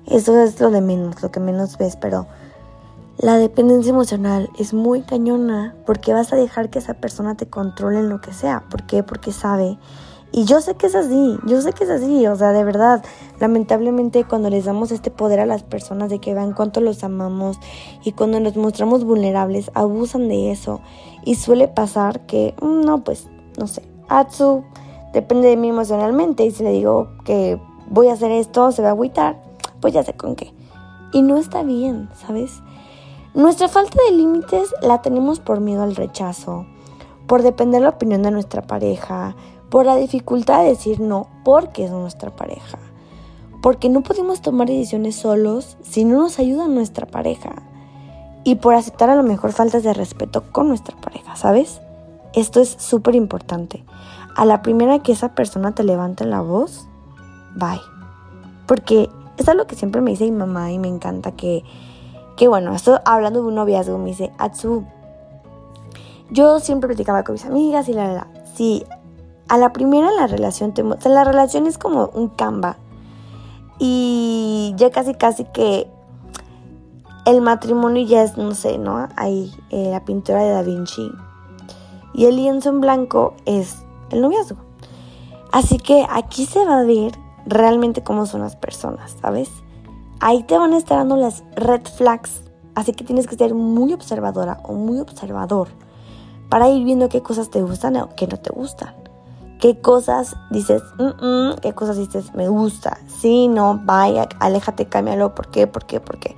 eso 0.08 0.40
es 0.40 0.60
lo 0.60 0.72
de 0.72 0.82
menos, 0.82 1.22
lo 1.22 1.32
que 1.32 1.40
menos 1.40 1.78
ves, 1.78 1.96
pero 1.96 2.28
la 3.18 3.38
dependencia 3.38 3.90
emocional 3.90 4.50
es 4.58 4.74
muy 4.74 5.02
cañona 5.02 5.76
porque 5.86 6.14
vas 6.14 6.34
a 6.34 6.36
dejar 6.36 6.70
que 6.70 6.80
esa 6.80 6.94
persona 6.96 7.36
te 7.36 7.48
controle 7.48 8.00
en 8.00 8.10
lo 8.10 8.22
que 8.22 8.32
sea. 8.32 8.64
¿Por 8.70 8.84
qué? 8.84 9.04
Porque 9.04 9.32
sabe. 9.32 9.78
Y 10.38 10.46
yo 10.46 10.62
sé 10.62 10.76
que 10.76 10.86
es 10.86 10.94
así, 10.94 11.40
yo 11.48 11.64
sé 11.64 11.74
que 11.74 11.84
es 11.84 11.90
así, 11.90 12.28
o 12.28 12.36
sea, 12.36 12.54
de 12.54 12.64
verdad, 12.64 13.04
lamentablemente 13.40 14.24
cuando 14.24 14.52
les 14.52 14.66
damos 14.66 14.92
este 14.92 15.10
poder 15.10 15.40
a 15.40 15.48
las 15.48 15.64
personas 15.64 16.12
de 16.12 16.20
que 16.20 16.36
vean 16.36 16.54
cuánto 16.54 16.80
los 16.80 17.04
amamos 17.04 17.60
y 18.04 18.12
cuando 18.12 18.40
nos 18.40 18.56
mostramos 18.56 19.04
vulnerables, 19.04 19.72
abusan 19.74 20.28
de 20.30 20.52
eso. 20.52 20.80
Y 21.26 21.34
suele 21.34 21.68
pasar 21.68 22.28
que, 22.28 22.54
mm, 22.62 22.82
no, 22.82 23.04
pues, 23.04 23.28
no 23.58 23.66
sé, 23.66 23.82
Atsu 24.10 24.64
depende 25.12 25.48
de 25.48 25.58
mí 25.58 25.70
emocionalmente 25.70 26.46
y 26.46 26.52
si 26.52 26.62
le 26.62 26.70
digo 26.70 27.10
que 27.26 27.60
voy 27.90 28.10
a 28.10 28.14
hacer 28.14 28.30
esto, 28.30 28.72
se 28.72 28.84
va 28.84 28.90
a 28.90 28.92
agüitar, 28.92 29.42
pues 29.82 29.96
ya 29.96 30.04
sé 30.04 30.14
con 30.14 30.36
qué. 30.36 30.54
Y 31.14 31.24
no 31.24 31.38
está 31.38 31.64
bien, 31.64 32.10
¿sabes? 32.14 32.62
Nuestra 33.34 33.70
falta 33.70 33.98
de 34.08 34.16
límites 34.16 34.72
la 34.84 35.02
tenemos 35.02 35.40
por 35.40 35.62
miedo 35.62 35.82
al 35.82 35.96
rechazo, 35.96 36.68
por 37.26 37.42
depender 37.42 37.82
la 37.82 37.90
opinión 37.90 38.22
de 38.22 38.30
nuestra 38.30 38.62
pareja, 38.62 39.36
por 39.70 39.86
la 39.86 39.96
dificultad 39.96 40.64
de 40.64 40.70
decir 40.70 41.00
no 41.00 41.28
porque 41.44 41.86
es 41.86 41.92
nuestra 41.92 42.36
pareja, 42.36 42.78
porque 43.62 43.90
no 43.90 44.02
podemos 44.02 44.42
tomar 44.42 44.68
decisiones 44.68 45.16
solos 45.16 45.78
si 45.82 46.06
no 46.06 46.22
nos 46.22 46.40
ayuda 46.40 46.68
nuestra 46.68 47.06
pareja 47.06 47.64
y 48.44 48.56
por 48.56 48.76
aceptar 48.76 49.10
a 49.10 49.16
lo 49.16 49.24
mejor 49.24 49.52
faltas 49.52 49.84
de 49.84 49.94
respeto 49.94 50.44
con 50.52 50.68
nuestra 50.68 50.96
pareja, 50.98 51.36
¿sabes? 51.36 51.82
Esto 52.34 52.62
es 52.62 52.70
súper 52.70 53.16
importante. 53.16 53.84
A 54.36 54.46
la 54.46 54.62
primera 54.62 55.00
que 55.00 55.12
esa 55.12 55.34
persona 55.34 55.74
te 55.74 55.84
levante 55.84 56.24
la 56.26 56.42
voz, 56.42 56.88
bye. 57.56 57.82
Porque 58.68 59.10
es 59.38 59.48
algo 59.50 59.66
que 59.66 59.76
siempre 59.76 60.02
me 60.02 60.12
dice 60.12 60.26
mi 60.26 60.32
mamá 60.32 60.72
y 60.72 60.80
me 60.80 60.88
encanta 60.88 61.32
que 61.32 61.64
que 62.38 62.48
bueno, 62.48 62.74
esto 62.74 63.02
hablando 63.04 63.42
de 63.42 63.48
un 63.48 63.56
noviazgo, 63.56 63.98
me 63.98 64.12
dice, 64.12 64.32
Atsu, 64.38 64.86
yo 66.30 66.60
siempre 66.60 66.88
platicaba 66.88 67.24
con 67.24 67.34
mis 67.34 67.46
amigas 67.46 67.90
y 67.90 67.94
la, 67.94 68.14
la, 68.14 68.28
Si 68.56 68.86
a 69.48 69.58
la 69.58 69.74
primera 69.74 70.12
la 70.12 70.28
relación, 70.28 70.74
te, 70.74 70.84
o 70.84 71.02
sea, 71.02 71.12
la 71.12 71.24
relación 71.24 71.68
es 71.68 71.78
como 71.78 72.08
un 72.14 72.30
Canva. 72.30 72.78
Y 73.80 74.74
ya 74.78 74.90
casi, 74.90 75.14
casi 75.14 75.46
que 75.46 75.88
el 77.26 77.42
matrimonio 77.42 78.06
ya 78.06 78.24
es, 78.24 78.38
no 78.38 78.56
sé, 78.56 78.78
¿no? 78.78 79.08
Hay 79.16 79.54
eh, 79.70 79.90
la 79.92 80.04
pintura 80.04 80.44
de 80.44 80.52
Da 80.52 80.64
Vinci. 80.64 81.12
Y 82.14 82.26
el 82.26 82.38
lienzo 82.38 82.70
en 82.70 82.82
blanco 82.82 83.36
es 83.46 83.86
el 84.10 84.22
noviazgo. 84.22 84.58
Así 85.52 85.78
que 85.78 86.06
aquí 86.10 86.46
se 86.46 86.66
va 86.66 86.80
a 86.80 86.84
ver 86.84 87.12
realmente 87.46 88.04
cómo 88.04 88.26
son 88.26 88.42
las 88.42 88.56
personas, 88.56 89.16
¿sabes? 89.22 89.50
ahí 90.20 90.44
te 90.44 90.58
van 90.58 90.74
a 90.74 90.78
estar 90.78 90.98
dando 90.98 91.16
las 91.16 91.44
red 91.56 91.82
flags. 91.86 92.42
Así 92.76 92.94
que 92.94 93.04
tienes 93.04 93.28
que 93.28 93.36
ser 93.36 93.56
muy 93.56 93.94
observadora 93.94 94.60
o 94.64 94.74
muy 94.74 95.00
observador 95.00 95.70
para 96.50 96.70
ir 96.70 96.84
viendo 96.86 97.10
qué 97.10 97.22
cosas 97.22 97.50
te 97.50 97.62
gustan 97.62 97.98
o 97.98 98.10
qué 98.16 98.28
no 98.28 98.38
te 98.38 98.52
gustan. 98.52 98.94
Qué 99.60 99.82
cosas 99.82 100.36
dices, 100.52 100.84
qué 101.62 101.74
cosas 101.74 101.98
dices, 101.98 102.34
me 102.36 102.48
gusta. 102.48 103.00
Sí, 103.08 103.48
no, 103.48 103.82
vaya, 103.84 104.30
aléjate, 104.40 104.86
cámbialo. 104.86 105.34
¿Por 105.34 105.48
qué? 105.50 105.66
¿Por 105.66 105.86
qué? 105.86 106.00
¿Por 106.00 106.20
qué? 106.20 106.36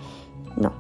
No. 0.55 0.71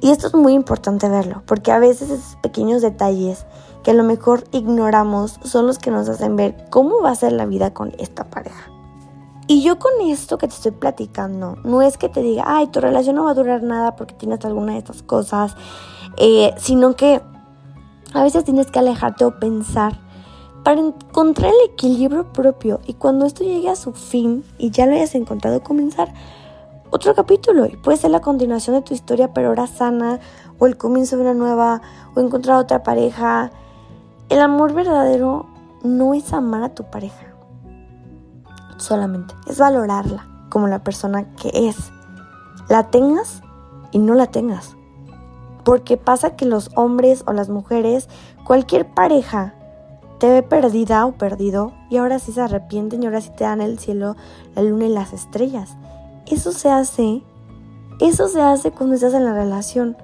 Y 0.00 0.10
esto 0.10 0.26
es 0.26 0.34
muy 0.34 0.52
importante 0.52 1.08
verlo, 1.08 1.42
porque 1.46 1.72
a 1.72 1.78
veces 1.78 2.10
esos 2.10 2.36
pequeños 2.36 2.82
detalles 2.82 3.46
que 3.82 3.92
a 3.92 3.94
lo 3.94 4.02
mejor 4.02 4.44
ignoramos 4.52 5.38
son 5.44 5.66
los 5.66 5.78
que 5.78 5.90
nos 5.90 6.08
hacen 6.08 6.36
ver 6.36 6.66
cómo 6.70 7.00
va 7.00 7.10
a 7.10 7.14
ser 7.14 7.32
la 7.32 7.46
vida 7.46 7.72
con 7.72 7.92
esta 7.98 8.24
pareja. 8.24 8.70
Y 9.48 9.62
yo 9.62 9.78
con 9.78 9.92
esto 10.02 10.38
que 10.38 10.48
te 10.48 10.54
estoy 10.54 10.72
platicando, 10.72 11.56
no 11.62 11.80
es 11.80 11.96
que 11.96 12.08
te 12.08 12.20
diga, 12.20 12.42
ay, 12.46 12.66
tu 12.66 12.80
relación 12.80 13.14
no 13.14 13.24
va 13.24 13.30
a 13.30 13.34
durar 13.34 13.62
nada 13.62 13.94
porque 13.94 14.14
tienes 14.14 14.44
alguna 14.44 14.72
de 14.72 14.78
estas 14.78 15.04
cosas, 15.04 15.54
eh, 16.16 16.52
sino 16.58 16.96
que 16.96 17.22
a 18.12 18.22
veces 18.24 18.44
tienes 18.44 18.70
que 18.72 18.80
alejarte 18.80 19.24
o 19.24 19.38
pensar 19.38 20.00
para 20.66 20.80
encontrar 20.80 21.52
el 21.52 21.70
equilibrio 21.70 22.32
propio 22.32 22.80
y 22.88 22.94
cuando 22.94 23.24
esto 23.24 23.44
llegue 23.44 23.70
a 23.70 23.76
su 23.76 23.92
fin 23.92 24.44
y 24.58 24.72
ya 24.72 24.86
lo 24.86 24.94
hayas 24.94 25.14
encontrado, 25.14 25.62
comenzar 25.62 26.12
otro 26.90 27.14
capítulo 27.14 27.66
y 27.66 27.76
puede 27.76 27.98
ser 27.98 28.10
la 28.10 28.20
continuación 28.20 28.74
de 28.74 28.82
tu 28.82 28.92
historia 28.92 29.32
pero 29.32 29.50
ahora 29.50 29.68
sana 29.68 30.18
o 30.58 30.66
el 30.66 30.76
comienzo 30.76 31.14
de 31.14 31.22
una 31.22 31.34
nueva 31.34 31.82
o 32.16 32.20
encontrar 32.20 32.56
otra 32.56 32.82
pareja. 32.82 33.52
El 34.28 34.40
amor 34.40 34.72
verdadero 34.72 35.46
no 35.84 36.14
es 36.14 36.32
amar 36.32 36.64
a 36.64 36.74
tu 36.74 36.82
pareja 36.90 37.32
solamente, 38.76 39.36
es 39.46 39.58
valorarla 39.58 40.26
como 40.48 40.66
la 40.66 40.82
persona 40.82 41.32
que 41.36 41.68
es. 41.68 41.76
La 42.68 42.90
tengas 42.90 43.40
y 43.92 44.00
no 44.00 44.14
la 44.14 44.26
tengas. 44.26 44.74
Porque 45.62 45.96
pasa 45.96 46.34
que 46.34 46.44
los 46.44 46.70
hombres 46.74 47.22
o 47.28 47.32
las 47.32 47.50
mujeres, 47.50 48.08
cualquier 48.44 48.92
pareja, 48.92 49.54
te 50.18 50.28
ve 50.30 50.42
perdida 50.42 51.06
o 51.06 51.12
perdido 51.12 51.72
y 51.90 51.96
ahora 51.96 52.18
sí 52.18 52.32
se 52.32 52.40
arrepienten 52.40 53.02
y 53.02 53.06
ahora 53.06 53.20
sí 53.20 53.30
te 53.36 53.44
dan 53.44 53.60
el 53.60 53.78
cielo, 53.78 54.16
la 54.54 54.62
luna 54.62 54.86
y 54.86 54.88
las 54.90 55.12
estrellas. 55.12 55.76
Eso 56.26 56.52
se 56.52 56.70
hace, 56.70 57.22
eso 58.00 58.28
se 58.28 58.40
hace 58.40 58.70
cuando 58.70 58.94
estás 58.94 59.14
en 59.14 59.24
la 59.24 59.34
relación. 59.34 59.96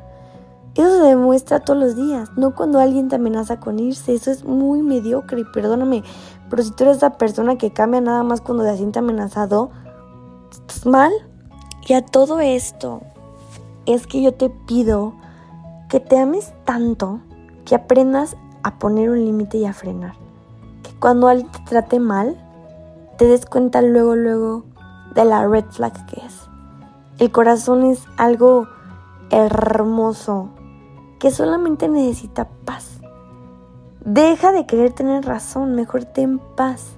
Eso 0.74 0.98
se 0.98 1.04
demuestra 1.04 1.60
todos 1.60 1.78
los 1.78 1.96
días, 1.96 2.30
no 2.36 2.54
cuando 2.54 2.78
alguien 2.78 3.08
te 3.08 3.16
amenaza 3.16 3.60
con 3.60 3.78
irse. 3.78 4.14
Eso 4.14 4.30
es 4.30 4.44
muy 4.44 4.82
mediocre 4.82 5.40
y 5.40 5.44
perdóname, 5.44 6.02
pero 6.48 6.62
si 6.62 6.70
tú 6.70 6.84
eres 6.84 6.98
esa 6.98 7.18
persona 7.18 7.58
que 7.58 7.72
cambia 7.72 8.00
nada 8.00 8.22
más 8.22 8.40
cuando 8.40 8.64
te 8.64 8.76
siente 8.76 8.98
amenazado, 8.98 9.70
estás 10.50 10.86
mal. 10.86 11.12
Y 11.86 11.94
a 11.94 12.04
todo 12.04 12.40
esto 12.40 13.02
es 13.86 14.06
que 14.06 14.22
yo 14.22 14.32
te 14.32 14.48
pido 14.50 15.14
que 15.88 16.00
te 16.00 16.18
ames 16.18 16.52
tanto 16.64 17.20
que 17.64 17.74
aprendas 17.74 18.36
a 18.62 18.78
poner 18.78 19.10
un 19.10 19.24
límite 19.24 19.58
y 19.58 19.64
a 19.64 19.72
frenar. 19.72 20.14
Que 20.82 20.90
cuando 20.98 21.28
alguien 21.28 21.50
te 21.50 21.60
trate 21.60 21.98
mal, 22.00 22.36
te 23.18 23.26
des 23.26 23.46
cuenta 23.46 23.82
luego, 23.82 24.16
luego 24.16 24.64
de 25.14 25.24
la 25.24 25.46
red 25.46 25.64
flag 25.70 26.06
que 26.06 26.24
es. 26.24 26.48
El 27.18 27.30
corazón 27.30 27.84
es 27.84 28.02
algo 28.16 28.66
hermoso 29.30 30.50
que 31.18 31.30
solamente 31.30 31.88
necesita 31.88 32.48
paz. 32.64 32.98
Deja 34.04 34.50
de 34.50 34.66
querer 34.66 34.92
tener 34.92 35.24
razón, 35.24 35.74
mejor 35.74 36.04
ten 36.04 36.40
paz. 36.56 36.96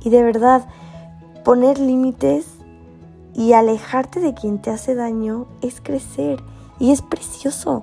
Y 0.00 0.10
de 0.10 0.22
verdad, 0.22 0.68
poner 1.44 1.78
límites 1.78 2.46
y 3.34 3.52
alejarte 3.52 4.20
de 4.20 4.34
quien 4.34 4.62
te 4.62 4.70
hace 4.70 4.94
daño 4.94 5.46
es 5.60 5.80
crecer. 5.80 6.40
Y 6.78 6.92
es 6.92 7.02
precioso, 7.02 7.82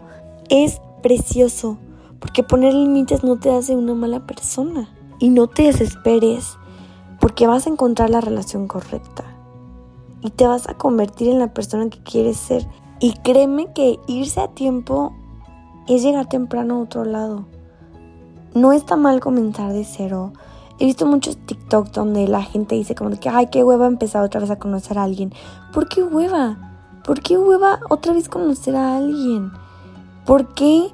es 0.50 0.82
precioso. 1.02 1.78
Porque 2.22 2.44
poner 2.44 2.74
límites 2.74 3.26
no 3.26 3.38
te 3.38 3.52
hace 3.52 3.76
una 3.76 3.94
mala 3.94 4.26
persona. 4.26 4.88
Y 5.20 5.30
no 5.30 5.48
te 5.48 5.64
desesperes, 5.64 6.58
porque 7.20 7.46
vas 7.46 7.68
a 7.68 7.70
encontrar 7.70 8.10
la 8.10 8.22
relación 8.22 8.70
correcta. 8.70 9.26
Y 10.22 10.30
te 10.30 10.48
vas 10.48 10.70
a 10.70 10.78
convertir 10.78 11.28
en 11.28 11.40
la 11.40 11.54
persona 11.54 11.90
que 11.90 12.02
quieres 12.02 12.38
ser. 12.38 12.66
Y 13.02 13.12
créeme 13.24 13.74
que 13.74 14.00
irse 14.08 14.40
a 14.40 14.48
tiempo 14.48 15.14
es 15.90 16.02
llegar 16.02 16.30
temprano 16.30 16.76
a 16.76 16.80
otro 16.84 17.04
lado 17.04 17.46
no 18.54 18.74
está 18.74 18.96
mal 18.96 19.20
comenzar 19.20 19.74
de 19.74 19.84
cero. 19.84 20.34
He 20.80 20.86
visto 20.86 21.06
muchos 21.06 21.38
TikTok 21.38 21.92
donde 21.92 22.28
la 22.28 22.42
gente 22.44 22.76
dice 22.76 22.96
como 22.96 23.12
que, 23.12 23.30
ay, 23.30 23.48
qué 23.48 23.64
hueva 23.64 23.88
empezar 23.88 24.24
otra 24.24 24.42
vez 24.42 24.50
a 24.50 24.60
conocer 24.60 24.98
a 24.98 25.04
alguien. 25.04 25.34
¿Por 25.74 25.88
qué 25.88 26.04
hueva? 26.04 26.74
¿Por 27.06 27.22
qué 27.22 27.38
hueva 27.38 27.80
otra 27.90 28.14
vez 28.14 28.30
conocer 28.30 28.76
a 28.76 28.98
alguien? 28.98 29.52
¿Por 30.26 30.54
qué 30.54 30.92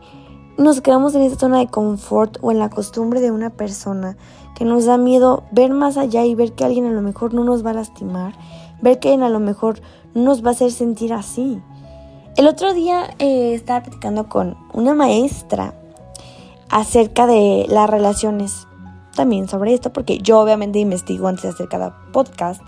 nos 0.57 0.81
quedamos 0.81 1.13
en 1.15 1.21
esa 1.21 1.37
zona 1.37 1.59
de 1.59 1.67
confort 1.67 2.37
o 2.41 2.51
en 2.51 2.59
la 2.59 2.69
costumbre 2.69 3.21
de 3.21 3.31
una 3.31 3.51
persona 3.51 4.17
que 4.55 4.65
nos 4.65 4.85
da 4.85 4.97
miedo 4.97 5.43
ver 5.51 5.71
más 5.71 5.97
allá 5.97 6.25
y 6.25 6.33
ver 6.33 6.53
que 6.53 6.65
alguien 6.65 6.85
a 6.87 6.91
lo 6.91 7.01
mejor 7.01 7.33
no 7.33 7.43
nos 7.43 7.65
va 7.65 7.69
a 7.69 7.75
lastimar? 7.75 8.33
Ver 8.81 8.99
que 8.99 9.09
alguien 9.09 9.23
a 9.23 9.29
lo 9.29 9.39
mejor 9.39 9.81
no 10.15 10.23
nos 10.23 10.43
va 10.43 10.49
a 10.49 10.53
hacer 10.53 10.71
sentir 10.71 11.13
así. 11.13 11.61
El 12.37 12.47
otro 12.47 12.73
día 12.73 13.15
eh, 13.19 13.53
estaba 13.53 13.83
platicando 13.83 14.29
con 14.29 14.57
una 14.73 14.93
maestra 14.93 15.75
acerca 16.69 17.27
de 17.27 17.65
las 17.69 17.89
relaciones. 17.89 18.67
También 19.15 19.47
sobre 19.47 19.73
esto, 19.73 19.91
porque 19.93 20.19
yo 20.19 20.39
obviamente 20.39 20.79
investigo 20.79 21.27
antes 21.27 21.43
de 21.43 21.49
hacer 21.49 21.67
cada 21.67 21.97
podcast. 22.11 22.61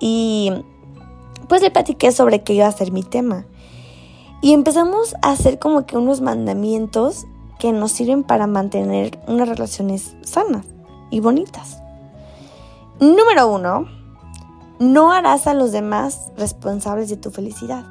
Y 0.00 0.52
pues 1.48 1.62
le 1.62 1.70
platiqué 1.70 2.12
sobre 2.12 2.42
qué 2.42 2.54
iba 2.54 2.66
a 2.66 2.72
ser 2.72 2.92
mi 2.92 3.02
tema. 3.02 3.46
Y 4.40 4.52
empezamos 4.52 5.14
a 5.22 5.30
hacer 5.30 5.58
como 5.58 5.84
que 5.84 5.96
unos 5.96 6.20
mandamientos 6.20 7.26
que 7.58 7.72
nos 7.72 7.92
sirven 7.92 8.22
para 8.22 8.46
mantener 8.46 9.18
unas 9.26 9.48
relaciones 9.48 10.16
sanas 10.22 10.64
y 11.10 11.20
bonitas. 11.20 11.82
Número 13.00 13.48
uno, 13.48 13.86
no 14.78 15.12
harás 15.12 15.46
a 15.46 15.54
los 15.54 15.72
demás 15.72 16.30
responsables 16.36 17.08
de 17.08 17.16
tu 17.16 17.30
felicidad. 17.30 17.84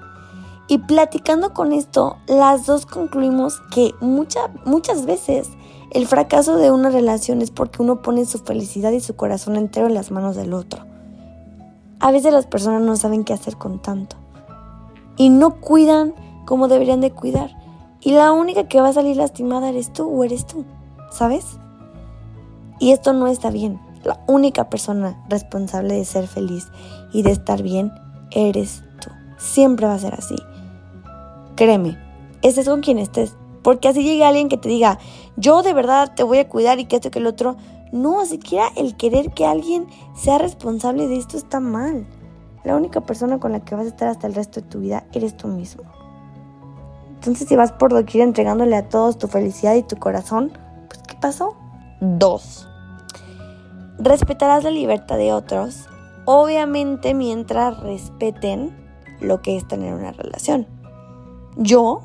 Y 0.69 0.79
platicando 0.79 1.53
con 1.53 1.71
esto, 1.71 2.17
las 2.27 2.65
dos 2.65 2.85
concluimos 2.85 3.61
que 3.71 3.93
muchas 4.01 5.05
veces 5.05 5.49
el 5.91 6.07
fracaso 6.07 6.57
de 6.57 6.71
una 6.71 6.89
relación 6.89 7.41
es 7.41 7.51
porque 7.51 7.81
uno 7.81 8.01
pone 8.01 8.25
su 8.25 8.39
felicidad 8.39 8.91
y 8.91 8.99
su 8.99 9.15
corazón 9.15 9.55
entero 9.55 9.87
en 9.87 9.93
las 9.93 10.11
manos 10.11 10.35
del 10.35 10.53
otro. 10.53 10.83
A 11.99 12.11
veces 12.11 12.33
las 12.33 12.45
personas 12.45 12.81
no 12.81 12.95
saben 12.97 13.23
qué 13.23 13.33
hacer 13.33 13.57
con 13.57 13.81
tanto. 13.81 14.17
Y 15.15 15.29
no 15.29 15.61
cuidan 15.61 16.13
como 16.47 16.69
deberían 16.69 17.01
de 17.01 17.11
cuidar. 17.11 17.51
Y 17.99 18.13
la 18.13 18.31
única 18.31 18.69
que 18.69 18.79
va 18.79 18.87
a 18.87 18.93
salir 18.93 19.17
lastimada 19.17 19.67
eres 19.67 19.91
tú 19.91 20.07
o 20.07 20.23
eres 20.23 20.47
tú, 20.47 20.63
¿sabes? 21.11 21.59
Y 22.79 22.91
esto 22.93 23.11
no 23.11 23.27
está 23.27 23.51
bien. 23.51 23.81
La 24.05 24.23
única 24.27 24.69
persona 24.69 25.21
responsable 25.27 25.95
de 25.95 26.05
ser 26.05 26.25
feliz 26.25 26.67
y 27.11 27.23
de 27.23 27.31
estar 27.31 27.61
bien 27.61 27.91
eres 28.31 28.83
tú. 29.01 29.09
Siempre 29.37 29.87
va 29.87 29.95
a 29.95 29.99
ser 29.99 30.13
así. 30.13 30.35
Créeme, 31.57 31.97
ese 32.41 32.61
es 32.61 32.69
con 32.69 32.81
quien 32.81 32.97
estés. 32.97 33.35
Porque 33.61 33.89
así 33.89 34.03
llega 34.03 34.29
alguien 34.29 34.47
que 34.47 34.57
te 34.57 34.69
diga, 34.69 34.99
yo 35.35 35.63
de 35.63 35.73
verdad 35.73 36.13
te 36.15 36.23
voy 36.23 36.37
a 36.37 36.47
cuidar 36.47 36.79
y 36.79 36.85
que 36.85 36.95
esto 36.95 37.09
y 37.09 37.11
que 37.11 37.19
el 37.19 37.27
otro. 37.27 37.57
No, 37.91 38.25
siquiera 38.25 38.69
el 38.77 38.95
querer 38.95 39.31
que 39.31 39.45
alguien 39.45 39.87
sea 40.15 40.37
responsable 40.37 41.09
de 41.09 41.17
esto 41.17 41.35
está 41.35 41.59
mal. 41.59 42.07
La 42.63 42.77
única 42.77 43.01
persona 43.01 43.37
con 43.39 43.51
la 43.51 43.59
que 43.59 43.75
vas 43.75 43.85
a 43.85 43.89
estar 43.89 44.07
hasta 44.07 44.27
el 44.27 44.35
resto 44.35 44.61
de 44.61 44.67
tu 44.67 44.79
vida 44.79 45.05
eres 45.11 45.35
tú 45.35 45.47
mismo. 45.47 45.83
Entonces 47.17 47.47
si 47.47 47.55
vas 47.55 47.71
por 47.71 47.91
doquier 47.91 48.23
entregándole 48.23 48.75
a 48.75 48.89
todos 48.89 49.17
tu 49.17 49.27
felicidad 49.27 49.75
y 49.75 49.83
tu 49.83 49.97
corazón, 49.97 50.51
pues 50.87 51.01
¿qué 51.07 51.15
pasó? 51.19 51.55
Dos. 51.99 52.67
Respetarás 53.97 54.63
la 54.63 54.69
libertad 54.69 55.17
de 55.17 55.33
otros, 55.33 55.87
obviamente 56.25 57.15
mientras 57.15 57.79
respeten 57.79 58.75
lo 59.19 59.41
que 59.41 59.57
es 59.57 59.67
tener 59.67 59.93
una 59.93 60.11
relación. 60.11 60.67
Yo 61.57 62.01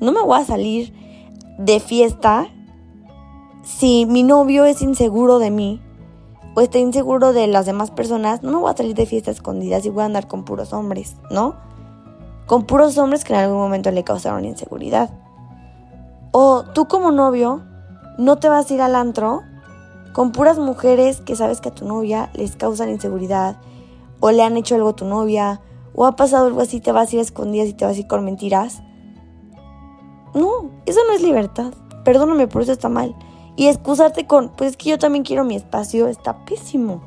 no 0.00 0.12
me 0.12 0.22
voy 0.22 0.40
a 0.40 0.44
salir 0.44 0.94
de 1.58 1.80
fiesta 1.80 2.48
si 3.62 4.06
mi 4.06 4.22
novio 4.22 4.64
es 4.64 4.80
inseguro 4.80 5.40
de 5.40 5.50
mí 5.50 5.82
o 6.54 6.60
está 6.60 6.78
inseguro 6.78 7.32
de 7.32 7.48
las 7.48 7.66
demás 7.66 7.90
personas, 7.90 8.42
no 8.42 8.52
me 8.52 8.56
voy 8.58 8.70
a 8.70 8.76
salir 8.76 8.94
de 8.94 9.06
fiesta 9.06 9.32
escondidas 9.32 9.84
y 9.84 9.90
voy 9.90 10.02
a 10.02 10.06
andar 10.06 10.28
con 10.28 10.44
puros 10.44 10.72
hombres, 10.72 11.16
¿no? 11.30 11.56
Con 12.46 12.64
puros 12.64 12.96
hombres 12.98 13.24
que 13.24 13.32
en 13.32 13.40
algún 13.40 13.58
momento 13.58 13.90
le 13.90 14.04
causaron 14.04 14.44
inseguridad. 14.44 15.10
O 16.32 16.64
tú 16.74 16.86
como 16.86 17.10
novio 17.10 17.62
no 18.18 18.36
te 18.36 18.48
vas 18.48 18.70
a 18.70 18.74
ir 18.74 18.82
al 18.82 18.94
antro 18.94 19.42
con 20.12 20.32
puras 20.32 20.58
mujeres 20.58 21.20
que 21.20 21.36
sabes 21.36 21.60
que 21.60 21.68
a 21.68 21.74
tu 21.74 21.86
novia 21.86 22.30
les 22.34 22.56
causan 22.56 22.88
inseguridad 22.88 23.56
o 24.20 24.30
le 24.30 24.42
han 24.42 24.56
hecho 24.56 24.74
algo 24.74 24.90
a 24.90 24.96
tu 24.96 25.04
novia 25.04 25.60
o 25.94 26.06
ha 26.06 26.16
pasado 26.16 26.46
algo 26.46 26.60
así, 26.60 26.80
te 26.80 26.92
vas 26.92 27.10
a 27.10 27.16
ir 27.16 27.20
escondidas 27.20 27.68
y 27.68 27.72
te 27.72 27.84
vas 27.84 27.96
a 27.96 28.00
ir 28.00 28.06
con 28.06 28.24
mentiras. 28.24 28.82
No, 30.34 30.70
eso 30.84 31.00
no 31.06 31.14
es 31.14 31.22
libertad. 31.22 31.72
Perdóname, 32.04 32.46
por 32.46 32.62
eso 32.62 32.72
está 32.72 32.88
mal. 32.88 33.16
Y 33.56 33.68
excusarte 33.68 34.26
con, 34.26 34.50
pues 34.50 34.72
es 34.72 34.76
que 34.76 34.90
yo 34.90 34.98
también 34.98 35.24
quiero 35.24 35.44
mi 35.44 35.56
espacio, 35.56 36.06
está 36.06 36.44
pésimo. 36.44 37.02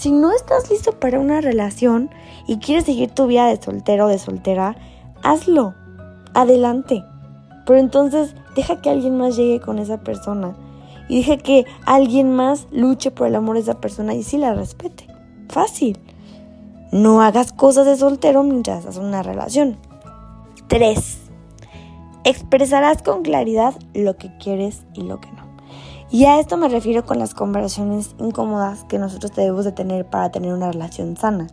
Si 0.00 0.12
no 0.12 0.32
estás 0.32 0.70
listo 0.70 0.92
para 0.92 1.20
una 1.20 1.42
relación 1.42 2.08
y 2.46 2.56
quieres 2.56 2.86
seguir 2.86 3.10
tu 3.10 3.26
vida 3.26 3.48
de 3.48 3.60
soltero 3.60 4.06
o 4.06 4.08
de 4.08 4.18
soltera, 4.18 4.74
hazlo. 5.22 5.74
Adelante. 6.32 7.04
Pero 7.66 7.78
entonces 7.78 8.34
deja 8.56 8.80
que 8.80 8.88
alguien 8.88 9.18
más 9.18 9.36
llegue 9.36 9.60
con 9.60 9.78
esa 9.78 9.98
persona. 9.98 10.54
Y 11.10 11.18
deja 11.18 11.36
que 11.36 11.66
alguien 11.84 12.32
más 12.32 12.66
luche 12.70 13.10
por 13.10 13.26
el 13.26 13.34
amor 13.34 13.56
de 13.56 13.60
esa 13.60 13.78
persona 13.78 14.14
y 14.14 14.22
sí 14.22 14.38
la 14.38 14.54
respete. 14.54 15.06
Fácil. 15.50 15.98
No 16.92 17.20
hagas 17.20 17.52
cosas 17.52 17.84
de 17.84 17.98
soltero 17.98 18.42
mientras 18.42 18.86
haces 18.86 19.02
una 19.02 19.22
relación. 19.22 19.76
3. 20.68 21.18
Expresarás 22.24 23.02
con 23.02 23.22
claridad 23.22 23.74
lo 23.92 24.16
que 24.16 24.34
quieres 24.38 24.86
y 24.94 25.02
lo 25.02 25.20
que 25.20 25.30
no. 25.32 25.49
Y 26.12 26.24
a 26.24 26.40
esto 26.40 26.56
me 26.56 26.68
refiero 26.68 27.04
con 27.04 27.20
las 27.20 27.34
conversaciones 27.34 28.16
incómodas 28.18 28.82
que 28.84 28.98
nosotros 28.98 29.32
debemos 29.36 29.64
de 29.64 29.72
tener 29.72 30.06
para 30.06 30.30
tener 30.30 30.52
una 30.52 30.72
relación 30.72 31.16
sana. 31.16 31.46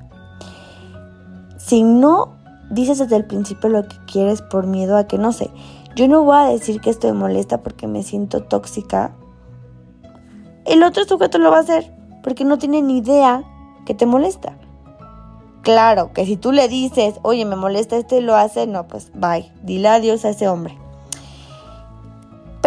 Si 1.57 1.83
no 1.83 2.33
dices 2.71 2.97
desde 2.97 3.17
el 3.17 3.25
principio 3.25 3.69
lo 3.69 3.87
que 3.87 3.97
quieres 4.11 4.41
por 4.41 4.65
miedo 4.65 4.97
a 4.97 5.05
que 5.05 5.19
no 5.19 5.31
sé, 5.31 5.51
yo 5.95 6.07
no 6.07 6.23
voy 6.23 6.37
a 6.37 6.45
decir 6.45 6.81
que 6.81 6.89
esto 6.89 7.07
me 7.07 7.13
molesta 7.13 7.61
porque 7.61 7.85
me 7.85 8.01
siento 8.01 8.43
tóxica. 8.43 9.11
El 10.65 10.81
otro 10.81 11.05
sujeto 11.05 11.37
lo 11.37 11.51
va 11.51 11.57
a 11.57 11.61
hacer 11.61 11.93
porque 12.23 12.43
no 12.43 12.57
tiene 12.57 12.81
ni 12.81 12.97
idea 12.97 13.43
que 13.85 13.93
te 13.93 14.07
molesta. 14.07 14.57
Claro, 15.61 16.13
que 16.13 16.25
si 16.25 16.35
tú 16.35 16.51
le 16.51 16.67
dices, 16.67 17.19
oye, 17.21 17.45
me 17.45 17.55
molesta 17.55 17.97
este 17.97 18.19
y 18.19 18.21
lo 18.21 18.35
hace, 18.35 18.65
no, 18.65 18.87
pues 18.87 19.11
bye, 19.13 19.51
dile 19.63 19.89
adiós 19.89 20.25
a 20.25 20.29
ese 20.29 20.47
hombre. 20.47 20.77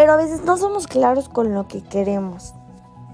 Pero 0.01 0.15
a 0.15 0.17
veces 0.17 0.47
no 0.47 0.57
somos 0.57 0.87
claros 0.87 1.29
con 1.29 1.53
lo 1.53 1.69
que 1.69 1.83
queremos. 1.83 2.55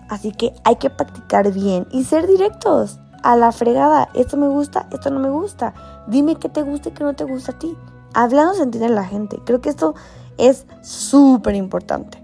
Así 0.09 0.31
que 0.31 0.55
hay 0.63 0.77
que 0.77 0.89
practicar 0.89 1.53
bien 1.53 1.89
y 1.91 2.05
ser 2.05 2.29
directos. 2.29 3.01
A 3.25 3.35
la 3.35 3.51
fregada, 3.51 4.09
esto 4.15 4.37
me 4.37 4.47
gusta, 4.47 4.87
esto 4.93 5.11
no 5.11 5.19
me 5.19 5.29
gusta. 5.29 5.75
Dime 6.07 6.37
qué 6.37 6.49
te 6.49 6.63
gusta 6.63 6.91
y 6.91 6.93
qué 6.93 7.03
no 7.03 7.15
te 7.15 7.25
gusta 7.25 7.51
a 7.51 7.59
ti. 7.59 7.77
Hablando 8.15 8.55
se 8.55 8.63
entiende 8.63 8.89
la 8.89 9.03
gente. 9.03 9.41
Creo 9.45 9.61
que 9.61 9.69
esto 9.69 9.97
es 10.39 10.65
súper 10.81 11.57
importante. 11.57 12.23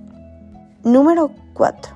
Número 0.85 1.33
4. 1.55 1.93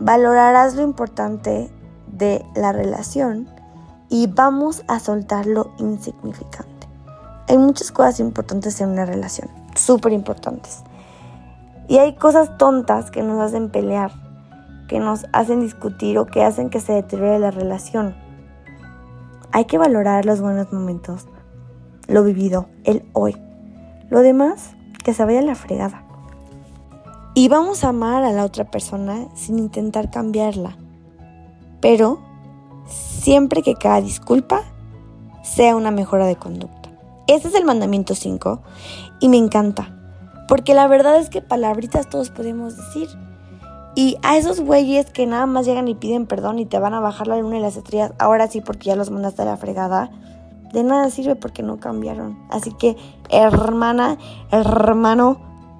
Valorarás 0.00 0.76
lo 0.76 0.82
importante 0.82 1.70
de 2.06 2.42
la 2.54 2.72
relación 2.72 3.50
y 4.08 4.28
vamos 4.28 4.82
a 4.88 4.98
soltar 4.98 5.44
lo 5.44 5.72
insignificante. 5.76 6.88
Hay 7.48 7.58
muchas 7.58 7.92
cosas 7.92 8.18
importantes 8.18 8.80
en 8.80 8.88
una 8.88 9.04
relación, 9.04 9.50
súper 9.74 10.14
importantes. 10.14 10.85
Y 11.88 11.98
hay 11.98 12.14
cosas 12.14 12.58
tontas 12.58 13.10
que 13.10 13.22
nos 13.22 13.40
hacen 13.40 13.70
pelear, 13.70 14.10
que 14.88 14.98
nos 14.98 15.26
hacen 15.32 15.60
discutir 15.60 16.18
o 16.18 16.26
que 16.26 16.42
hacen 16.42 16.70
que 16.70 16.80
se 16.80 16.92
deteriore 16.92 17.38
la 17.38 17.50
relación. 17.50 18.14
Hay 19.52 19.66
que 19.66 19.78
valorar 19.78 20.24
los 20.24 20.40
buenos 20.40 20.72
momentos, 20.72 21.26
lo 22.08 22.24
vivido, 22.24 22.66
el 22.84 23.08
hoy. 23.12 23.36
Lo 24.10 24.20
demás, 24.20 24.74
que 25.04 25.14
se 25.14 25.24
vaya 25.24 25.38
a 25.38 25.42
la 25.42 25.54
fregada. 25.54 26.02
Y 27.34 27.48
vamos 27.48 27.84
a 27.84 27.90
amar 27.90 28.24
a 28.24 28.32
la 28.32 28.44
otra 28.44 28.64
persona 28.64 29.28
sin 29.34 29.58
intentar 29.58 30.10
cambiarla. 30.10 30.76
Pero 31.80 32.20
siempre 32.86 33.62
que 33.62 33.74
cada 33.74 34.00
disculpa 34.00 34.62
sea 35.42 35.76
una 35.76 35.90
mejora 35.90 36.26
de 36.26 36.36
conducta. 36.36 36.90
Ese 37.28 37.48
es 37.48 37.54
el 37.54 37.64
mandamiento 37.64 38.14
5 38.14 38.60
y 39.20 39.28
me 39.28 39.36
encanta 39.36 39.95
porque 40.48 40.74
la 40.74 40.86
verdad 40.86 41.16
es 41.16 41.30
que 41.30 41.42
palabritas 41.42 42.08
todos 42.08 42.30
podemos 42.30 42.76
decir. 42.76 43.08
Y 43.94 44.18
a 44.22 44.36
esos 44.36 44.60
güeyes 44.60 45.06
que 45.06 45.26
nada 45.26 45.46
más 45.46 45.64
llegan 45.64 45.88
y 45.88 45.94
piden 45.94 46.26
perdón 46.26 46.58
y 46.58 46.66
te 46.66 46.78
van 46.78 46.92
a 46.92 47.00
bajar 47.00 47.28
la 47.28 47.38
luna 47.38 47.58
y 47.58 47.62
las 47.62 47.76
estrellas, 47.76 48.12
ahora 48.18 48.46
sí 48.46 48.60
porque 48.60 48.88
ya 48.88 48.96
los 48.96 49.10
mandaste 49.10 49.42
a 49.42 49.46
la 49.46 49.56
fregada, 49.56 50.10
de 50.72 50.84
nada 50.84 51.08
sirve 51.10 51.34
porque 51.34 51.62
no 51.62 51.78
cambiaron. 51.78 52.38
Así 52.50 52.72
que, 52.72 52.96
hermana, 53.30 54.18
hermano, 54.50 55.38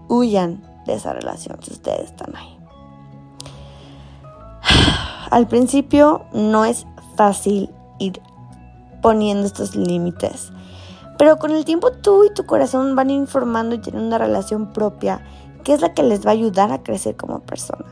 huyan 0.09 0.63
de 0.87 0.95
esa 0.95 1.13
relación 1.13 1.59
si 1.63 1.73
ustedes 1.73 2.07
están 2.07 2.35
ahí. 2.35 2.59
Al 5.31 5.47
principio 5.47 6.25
no 6.33 6.65
es 6.65 6.87
fácil 7.17 7.71
ir 7.99 8.23
poniendo 9.03 9.47
estos 9.47 9.77
límites. 9.77 10.53
Pero 11.19 11.39
con 11.39 11.51
el 11.51 11.65
tiempo 11.65 11.93
tú 11.93 12.25
y 12.25 12.35
tu 12.35 12.45
corazón 12.45 12.95
van 12.95 13.11
informando 13.11 13.75
y 13.75 13.79
tienen 13.79 14.05
una 14.05 14.19
relación 14.19 14.73
propia 14.73 15.23
que 15.65 15.73
es 15.73 15.81
la 15.81 15.95
que 15.95 16.05
les 16.05 16.25
va 16.25 16.31
a 16.31 16.35
ayudar 16.35 16.71
a 16.71 16.85
crecer 16.85 17.17
como 17.17 17.41
persona. 17.41 17.85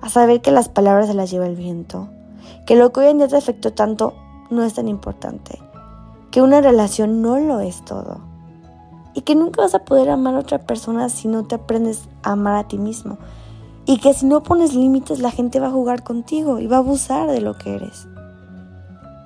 A 0.00 0.08
saber 0.08 0.40
que 0.40 0.52
las 0.52 0.68
palabras 0.68 1.08
se 1.08 1.14
las 1.14 1.30
lleva 1.30 1.48
el 1.48 1.56
viento. 1.56 2.08
Que 2.64 2.76
lo 2.76 2.92
que 2.92 3.00
hoy 3.00 3.06
en 3.08 3.18
día 3.18 3.26
te 3.26 3.36
afectó 3.36 3.72
tanto 3.72 4.14
no 4.50 4.62
es 4.62 4.74
tan 4.74 4.86
importante. 4.86 5.58
Que 6.30 6.42
una 6.42 6.60
relación 6.60 7.20
no 7.20 7.40
lo 7.40 7.58
es 7.58 7.84
todo. 7.84 8.20
Y 9.14 9.22
que 9.22 9.34
nunca 9.34 9.62
vas 9.62 9.74
a 9.74 9.84
poder 9.84 10.10
amar 10.10 10.36
a 10.36 10.38
otra 10.38 10.60
persona 10.60 11.08
si 11.08 11.26
no 11.26 11.44
te 11.44 11.56
aprendes 11.56 12.08
a 12.22 12.32
amar 12.32 12.54
a 12.54 12.68
ti 12.68 12.78
mismo. 12.78 13.18
Y 13.84 13.98
que 13.98 14.14
si 14.14 14.24
no 14.24 14.44
pones 14.44 14.74
límites 14.74 15.18
la 15.18 15.32
gente 15.32 15.58
va 15.58 15.68
a 15.68 15.72
jugar 15.72 16.04
contigo 16.04 16.60
y 16.60 16.68
va 16.68 16.76
a 16.76 16.80
abusar 16.80 17.28
de 17.28 17.40
lo 17.40 17.54
que 17.54 17.74
eres. 17.74 18.06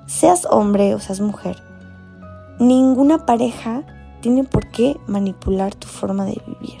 Seas 0.07 0.47
hombre 0.49 0.95
o 0.95 0.99
seas 0.99 1.19
mujer 1.19 1.61
Ninguna 2.59 3.25
pareja 3.25 3.83
tiene 4.21 4.43
por 4.43 4.69
qué 4.69 4.99
manipular 5.07 5.75
tu 5.75 5.87
forma 5.87 6.25
de 6.25 6.41
vivir. 6.47 6.79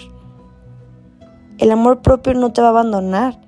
El 1.57 1.71
amor 1.71 2.01
propio 2.01 2.33
no 2.33 2.51
te 2.51 2.61
va 2.61 2.67
a 2.67 2.71
abandonar, 2.71 3.39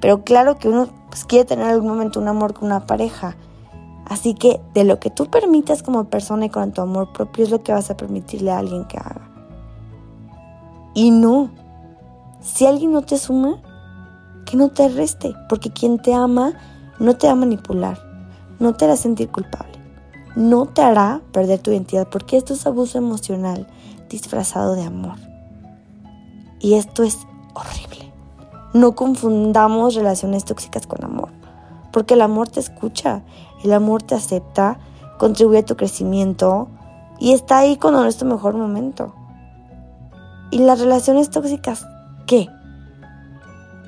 pero 0.00 0.24
claro 0.24 0.58
que 0.58 0.68
uno 0.68 0.88
pues, 1.08 1.24
quiere 1.24 1.44
tener 1.44 1.66
en 1.66 1.72
algún 1.72 1.88
momento 1.88 2.20
un 2.20 2.28
amor 2.28 2.54
con 2.54 2.66
una 2.66 2.86
pareja. 2.86 3.36
Así 4.06 4.34
que 4.34 4.60
de 4.74 4.84
lo 4.84 4.98
que 4.98 5.10
tú 5.10 5.26
permitas 5.26 5.82
como 5.82 6.04
persona 6.04 6.46
y 6.46 6.50
con 6.50 6.72
tu 6.72 6.80
amor 6.80 7.12
propio 7.12 7.44
es 7.44 7.50
lo 7.50 7.62
que 7.62 7.72
vas 7.72 7.90
a 7.90 7.96
permitirle 7.96 8.50
a 8.50 8.58
alguien 8.58 8.84
que 8.86 8.98
haga. 8.98 9.30
Y 10.94 11.10
no, 11.12 11.50
si 12.40 12.66
alguien 12.66 12.92
no 12.92 13.02
te 13.02 13.18
suma, 13.18 13.60
que 14.44 14.56
no 14.56 14.70
te 14.70 14.88
reste, 14.88 15.34
porque 15.48 15.70
quien 15.70 15.98
te 16.00 16.12
ama 16.12 16.54
no 16.98 17.16
te 17.16 17.28
va 17.28 17.34
a 17.34 17.36
manipular, 17.36 17.98
no 18.58 18.74
te 18.74 18.84
hará 18.84 18.96
sentir 18.96 19.28
culpable, 19.28 19.69
no 20.36 20.66
te 20.66 20.82
hará 20.82 21.20
perder 21.32 21.60
tu 21.60 21.70
identidad, 21.70 22.08
porque 22.08 22.36
esto 22.36 22.54
es 22.54 22.66
abuso 22.66 22.98
emocional 22.98 23.66
disfrazado 24.08 24.74
de 24.74 24.84
amor. 24.84 25.16
Y 26.60 26.74
esto 26.74 27.02
es 27.02 27.18
horrible. 27.54 28.12
No 28.72 28.94
confundamos 28.94 29.94
relaciones 29.94 30.44
tóxicas 30.44 30.86
con 30.86 31.04
amor, 31.04 31.30
porque 31.92 32.14
el 32.14 32.22
amor 32.22 32.48
te 32.48 32.60
escucha, 32.60 33.22
el 33.64 33.72
amor 33.72 34.02
te 34.02 34.14
acepta, 34.14 34.78
contribuye 35.18 35.58
a 35.58 35.64
tu 35.64 35.76
crecimiento 35.76 36.68
y 37.18 37.32
está 37.32 37.58
ahí 37.58 37.76
cuando 37.76 38.00
no 38.00 38.08
es 38.08 38.16
tu 38.16 38.24
mejor 38.24 38.54
momento. 38.54 39.14
¿Y 40.50 40.58
las 40.58 40.80
relaciones 40.80 41.30
tóxicas 41.30 41.86
qué? 42.26 42.48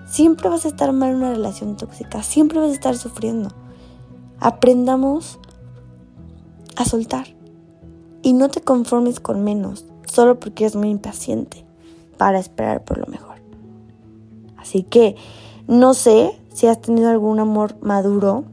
Siempre 0.06 0.48
vas 0.48 0.64
a 0.64 0.68
estar 0.68 0.92
mal 0.92 1.10
en 1.10 1.16
una 1.16 1.30
relación 1.30 1.76
tóxica, 1.76 2.22
siempre 2.22 2.58
vas 2.58 2.70
a 2.70 2.74
estar 2.74 2.96
sufriendo. 2.96 3.50
Aprendamos 4.40 5.38
a 6.76 6.84
soltar 6.84 7.26
y 8.22 8.32
no 8.32 8.48
te 8.48 8.60
conformes 8.60 9.20
con 9.20 9.44
menos 9.44 9.84
solo 10.04 10.38
porque 10.38 10.64
eres 10.64 10.76
muy 10.76 10.90
impaciente 10.90 11.64
para 12.16 12.38
esperar 12.38 12.84
por 12.84 12.98
lo 12.98 13.06
mejor. 13.06 13.36
Así 14.56 14.82
que 14.82 15.16
no 15.66 15.94
sé 15.94 16.38
si 16.52 16.66
has 16.66 16.80
tenido 16.80 17.10
algún 17.10 17.40
amor 17.40 17.76
maduro, 17.80 18.44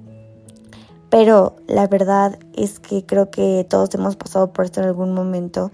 pero 1.10 1.56
la 1.68 1.88
verdad 1.88 2.40
es 2.54 2.80
que 2.80 3.06
creo 3.06 3.30
que 3.30 3.66
todos 3.70 3.94
hemos 3.96 4.16
pasado 4.16 4.54
por 4.54 4.66
esto 4.66 4.80
en 4.82 4.88
algún 4.88 5.14
momento. 5.14 5.72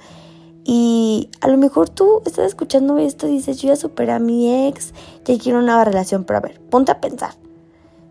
Y 0.63 1.29
a 1.41 1.47
lo 1.47 1.57
mejor 1.57 1.89
tú 1.89 2.21
estás 2.25 2.47
escuchando 2.47 2.97
esto 2.97 3.27
y 3.27 3.33
dices, 3.33 3.61
yo 3.61 3.67
ya 3.67 3.75
superé 3.75 4.13
a 4.13 4.19
mi 4.19 4.67
ex, 4.67 4.93
ya 5.23 5.37
quiero 5.37 5.59
una 5.59 5.67
nueva 5.67 5.85
relación, 5.85 6.23
pero 6.23 6.37
a 6.37 6.41
ver, 6.41 6.59
ponte 6.61 6.91
a 6.91 6.99
pensar. 6.99 7.35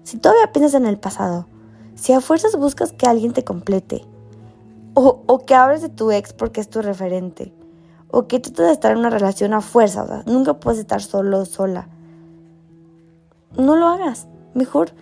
Si 0.04 0.18
todavía 0.18 0.52
piensas 0.52 0.74
en 0.74 0.86
el 0.86 0.98
pasado, 0.98 1.46
si 1.96 2.12
a 2.12 2.20
fuerzas 2.20 2.56
buscas 2.56 2.92
que 2.92 3.06
alguien 3.06 3.32
te 3.32 3.42
complete, 3.42 4.04
o, 4.94 5.22
o 5.26 5.38
que 5.44 5.54
hables 5.54 5.82
de 5.82 5.88
tu 5.88 6.10
ex 6.10 6.32
porque 6.32 6.60
es 6.60 6.68
tu 6.68 6.82
referente, 6.82 7.52
o 8.10 8.26
que 8.26 8.40
tratas 8.40 8.66
de 8.66 8.72
estar 8.72 8.92
en 8.92 8.98
una 8.98 9.10
relación 9.10 9.52
a 9.54 9.60
fuerza, 9.60 10.04
o 10.04 10.06
sea, 10.06 10.22
nunca 10.26 10.54
puedes 10.54 10.80
estar 10.80 11.02
solo 11.02 11.44
sola. 11.44 11.88
No 13.56 13.76
lo 13.76 13.86
hagas. 13.86 14.26
Mejor 14.54 14.92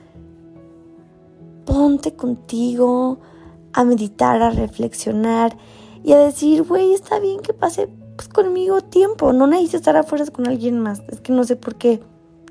ponte 1.64 2.14
contigo 2.14 3.18
a 3.72 3.84
meditar, 3.84 4.42
a 4.42 4.50
reflexionar 4.50 5.56
y 6.02 6.12
a 6.12 6.18
decir, 6.18 6.62
güey, 6.64 6.92
está 6.92 7.18
bien 7.18 7.40
que 7.40 7.54
pase 7.54 7.88
pues, 8.16 8.28
conmigo 8.28 8.80
tiempo. 8.80 9.32
No 9.32 9.46
necesito 9.46 9.78
estar 9.78 9.96
a 9.96 10.02
fuerzas 10.02 10.30
con 10.30 10.46
alguien 10.46 10.80
más. 10.80 11.02
Es 11.08 11.20
que 11.20 11.32
no 11.32 11.44
sé 11.44 11.56
por 11.56 11.76
qué 11.76 12.00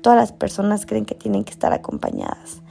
todas 0.00 0.18
las 0.18 0.32
personas 0.32 0.86
creen 0.86 1.04
que 1.04 1.14
tienen 1.14 1.44
que 1.44 1.52
estar 1.52 1.72
acompañadas. 1.72 2.62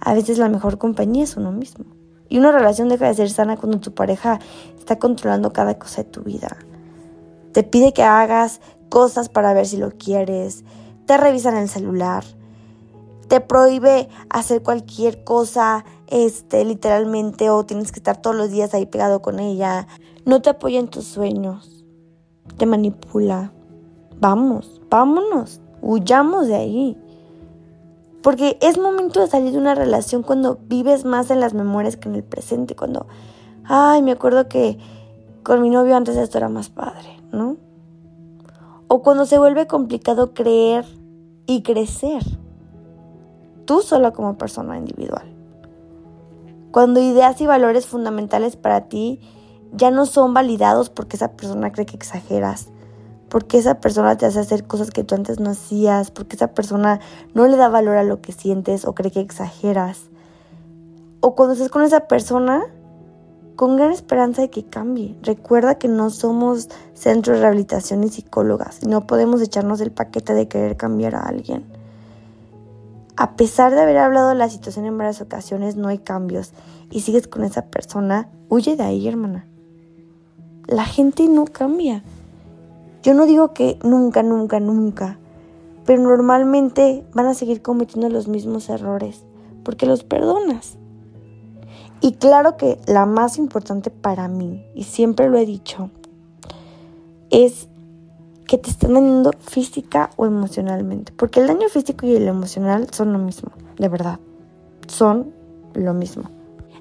A 0.00 0.14
veces 0.14 0.38
la 0.38 0.48
mejor 0.48 0.78
compañía 0.78 1.24
es 1.24 1.36
uno 1.36 1.52
mismo. 1.52 1.86
Y 2.28 2.38
una 2.38 2.52
relación 2.52 2.88
deja 2.88 3.06
de 3.06 3.14
ser 3.14 3.30
sana 3.30 3.56
cuando 3.56 3.80
tu 3.80 3.94
pareja 3.94 4.38
está 4.78 4.98
controlando 4.98 5.52
cada 5.52 5.78
cosa 5.78 6.02
de 6.02 6.10
tu 6.10 6.22
vida. 6.22 6.56
Te 7.52 7.62
pide 7.62 7.92
que 7.92 8.02
hagas 8.02 8.60
cosas 8.88 9.28
para 9.28 9.54
ver 9.54 9.66
si 9.66 9.76
lo 9.76 9.90
quieres, 9.90 10.64
te 11.06 11.16
revisan 11.16 11.56
el 11.56 11.68
celular, 11.68 12.24
te 13.28 13.40
prohíbe 13.40 14.08
hacer 14.30 14.62
cualquier 14.62 15.24
cosa, 15.24 15.84
este, 16.08 16.64
literalmente, 16.64 17.50
o 17.50 17.64
tienes 17.64 17.92
que 17.92 17.98
estar 17.98 18.20
todos 18.20 18.36
los 18.36 18.50
días 18.50 18.74
ahí 18.74 18.86
pegado 18.86 19.22
con 19.22 19.40
ella, 19.40 19.86
no 20.24 20.42
te 20.42 20.50
apoya 20.50 20.78
en 20.78 20.88
tus 20.88 21.04
sueños, 21.04 21.84
te 22.56 22.66
manipula. 22.66 23.52
Vamos, 24.18 24.80
vámonos, 24.88 25.60
huyamos 25.82 26.46
de 26.46 26.56
ahí. 26.56 26.98
Porque 28.26 28.58
es 28.60 28.76
momento 28.76 29.20
de 29.20 29.28
salir 29.28 29.52
de 29.52 29.58
una 29.58 29.76
relación 29.76 30.24
cuando 30.24 30.58
vives 30.66 31.04
más 31.04 31.30
en 31.30 31.38
las 31.38 31.54
memorias 31.54 31.96
que 31.96 32.08
en 32.08 32.16
el 32.16 32.24
presente, 32.24 32.74
cuando, 32.74 33.06
ay, 33.62 34.02
me 34.02 34.10
acuerdo 34.10 34.48
que 34.48 34.80
con 35.44 35.62
mi 35.62 35.70
novio 35.70 35.94
antes 35.94 36.16
esto 36.16 36.38
era 36.38 36.48
más 36.48 36.68
padre. 36.68 37.20
¿no? 37.30 37.56
O 38.88 39.00
cuando 39.02 39.26
se 39.26 39.38
vuelve 39.38 39.68
complicado 39.68 40.34
creer 40.34 40.84
y 41.46 41.62
crecer, 41.62 42.24
tú 43.64 43.80
sola 43.80 44.10
como 44.10 44.36
persona 44.36 44.76
individual. 44.76 45.32
Cuando 46.72 46.98
ideas 46.98 47.40
y 47.40 47.46
valores 47.46 47.86
fundamentales 47.86 48.56
para 48.56 48.88
ti 48.88 49.20
ya 49.70 49.92
no 49.92 50.04
son 50.04 50.34
validados 50.34 50.90
porque 50.90 51.14
esa 51.14 51.36
persona 51.36 51.70
cree 51.70 51.86
que 51.86 51.94
exageras, 51.94 52.72
porque 53.28 53.58
esa 53.58 53.80
persona 53.80 54.16
te 54.16 54.26
hace 54.26 54.40
hacer 54.40 54.64
cosas 54.66 54.90
que 54.90 55.04
tú 55.04 55.14
antes 55.14 55.40
no 55.40 55.50
hacías, 55.50 56.10
porque 56.10 56.36
esa 56.36 56.48
persona 56.48 57.00
no 57.34 57.46
le 57.46 57.56
da 57.56 57.68
valor 57.68 57.96
a 57.96 58.04
lo 58.04 58.20
que 58.20 58.32
sientes 58.32 58.84
o 58.84 58.94
cree 58.94 59.10
que 59.10 59.20
exageras. 59.20 60.02
O 61.20 61.34
cuando 61.34 61.54
estás 61.54 61.70
con 61.70 61.82
esa 61.82 62.06
persona 62.06 62.66
con 63.56 63.76
gran 63.76 63.90
esperanza 63.90 64.42
de 64.42 64.50
que 64.50 64.64
cambie. 64.64 65.16
Recuerda 65.22 65.76
que 65.76 65.88
no 65.88 66.10
somos 66.10 66.68
centro 66.92 67.34
de 67.34 67.40
rehabilitación 67.40 68.04
y 68.04 68.08
psicólogas 68.08 68.80
y 68.82 68.86
no 68.86 69.06
podemos 69.06 69.40
echarnos 69.40 69.80
el 69.80 69.90
paquete 69.90 70.34
de 70.34 70.46
querer 70.46 70.76
cambiar 70.76 71.14
a 71.16 71.22
alguien. 71.22 71.64
A 73.16 73.34
pesar 73.34 73.74
de 73.74 73.80
haber 73.80 73.96
hablado 73.96 74.28
de 74.28 74.34
la 74.34 74.50
situación 74.50 74.84
en 74.84 74.98
varias 74.98 75.22
ocasiones, 75.22 75.74
no 75.74 75.88
hay 75.88 75.98
cambios 75.98 76.52
y 76.90 77.00
sigues 77.00 77.26
con 77.26 77.44
esa 77.44 77.66
persona, 77.66 78.28
huye 78.50 78.76
de 78.76 78.82
ahí, 78.82 79.08
hermana. 79.08 79.46
La 80.66 80.84
gente 80.84 81.26
no 81.26 81.46
cambia. 81.46 82.04
Yo 83.06 83.14
no 83.14 83.24
digo 83.24 83.52
que 83.52 83.78
nunca, 83.84 84.24
nunca, 84.24 84.58
nunca, 84.58 85.16
pero 85.84 86.02
normalmente 86.02 87.04
van 87.14 87.26
a 87.26 87.34
seguir 87.34 87.62
cometiendo 87.62 88.08
los 88.08 88.26
mismos 88.26 88.68
errores 88.68 89.24
porque 89.62 89.86
los 89.86 90.02
perdonas. 90.02 90.76
Y 92.00 92.14
claro 92.14 92.56
que 92.56 92.80
la 92.88 93.06
más 93.06 93.38
importante 93.38 93.92
para 93.92 94.26
mí, 94.26 94.66
y 94.74 94.82
siempre 94.82 95.28
lo 95.28 95.38
he 95.38 95.46
dicho, 95.46 95.88
es 97.30 97.68
que 98.48 98.58
te 98.58 98.70
estén 98.70 98.94
dañando 98.94 99.30
física 99.38 100.10
o 100.16 100.26
emocionalmente. 100.26 101.12
Porque 101.16 101.38
el 101.38 101.46
daño 101.46 101.68
físico 101.68 102.06
y 102.06 102.16
el 102.16 102.26
emocional 102.26 102.88
son 102.90 103.12
lo 103.12 103.20
mismo, 103.20 103.52
de 103.78 103.88
verdad. 103.88 104.18
Son 104.88 105.32
lo 105.74 105.94
mismo. 105.94 106.24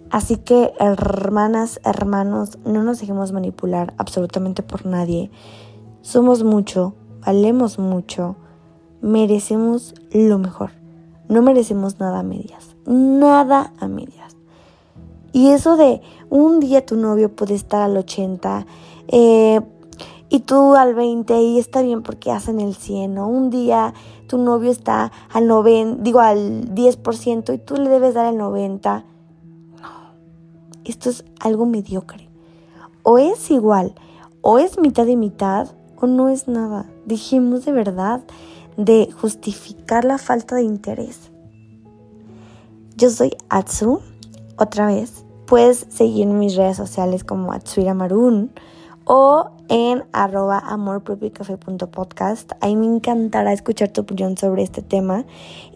Así 0.09 0.37
que, 0.37 0.73
hermanas, 0.79 1.79
hermanos, 1.83 2.57
no 2.65 2.81
nos 2.81 2.99
dejemos 2.99 3.31
manipular 3.31 3.93
absolutamente 3.99 4.63
por 4.63 4.87
nadie. 4.87 5.29
Somos 6.05 6.43
mucho, 6.43 6.93
valemos 7.25 7.79
mucho, 7.79 8.35
merecemos 9.01 9.95
lo 10.11 10.37
mejor. 10.37 10.69
No 11.29 11.41
merecemos 11.41 11.99
nada 11.99 12.19
a 12.19 12.23
medias. 12.23 12.75
Nada 12.85 13.73
a 13.79 13.87
medias. 13.87 14.37
Y 15.33 15.47
eso 15.47 15.77
de 15.77 16.03
un 16.29 16.59
día 16.59 16.85
tu 16.85 16.95
novio 16.95 17.35
puede 17.35 17.55
estar 17.55 17.81
al 17.81 17.97
80 17.97 18.67
eh, 19.07 19.61
y 20.29 20.41
tú 20.41 20.75
al 20.75 20.93
20 20.93 21.41
y 21.41 21.57
está 21.57 21.81
bien 21.81 22.03
porque 22.03 22.31
hacen 22.31 22.59
el 22.59 22.75
100, 22.75 23.15
¿no? 23.15 23.27
Un 23.27 23.49
día 23.49 23.95
tu 24.27 24.37
novio 24.37 24.69
está 24.69 25.11
al 25.33 25.47
90, 25.47 26.03
digo 26.03 26.19
al 26.19 26.75
10% 26.75 27.51
y 27.51 27.57
tú 27.57 27.77
le 27.77 27.89
debes 27.89 28.13
dar 28.13 28.27
el 28.27 28.37
90. 28.37 29.05
No, 29.81 29.89
esto 30.83 31.09
es 31.09 31.25
algo 31.39 31.65
mediocre. 31.65 32.29
O 33.01 33.17
es 33.17 33.49
igual, 33.49 33.95
o 34.41 34.59
es 34.59 34.77
mitad 34.77 35.07
y 35.07 35.15
mitad, 35.15 35.69
o 35.99 36.07
no 36.07 36.29
es 36.29 36.47
nada. 36.47 36.85
Dijimos 37.05 37.65
de 37.65 37.71
verdad 37.71 38.21
de 38.77 39.09
justificar 39.11 40.05
la 40.05 40.17
falta 40.17 40.55
de 40.55 40.63
interés. 40.63 41.31
Yo 42.97 43.09
soy 43.09 43.35
Atsu, 43.49 43.99
otra 44.57 44.87
vez, 44.87 45.25
Puedes 45.45 45.85
seguir 45.89 46.25
mis 46.25 46.55
redes 46.55 46.77
sociales 46.77 47.23
como 47.23 47.53
Atsuira 47.53 47.93
Marun 47.93 48.51
o 49.05 49.51
en 49.69 50.03
arroba 50.11 50.59
amorpropiocafé.podcast. 50.59 52.51
Ahí 52.61 52.75
me 52.75 52.85
encantará 52.85 53.53
escuchar 53.53 53.89
tu 53.89 54.01
opinión 54.01 54.37
sobre 54.37 54.63
este 54.63 54.81
tema. 54.81 55.25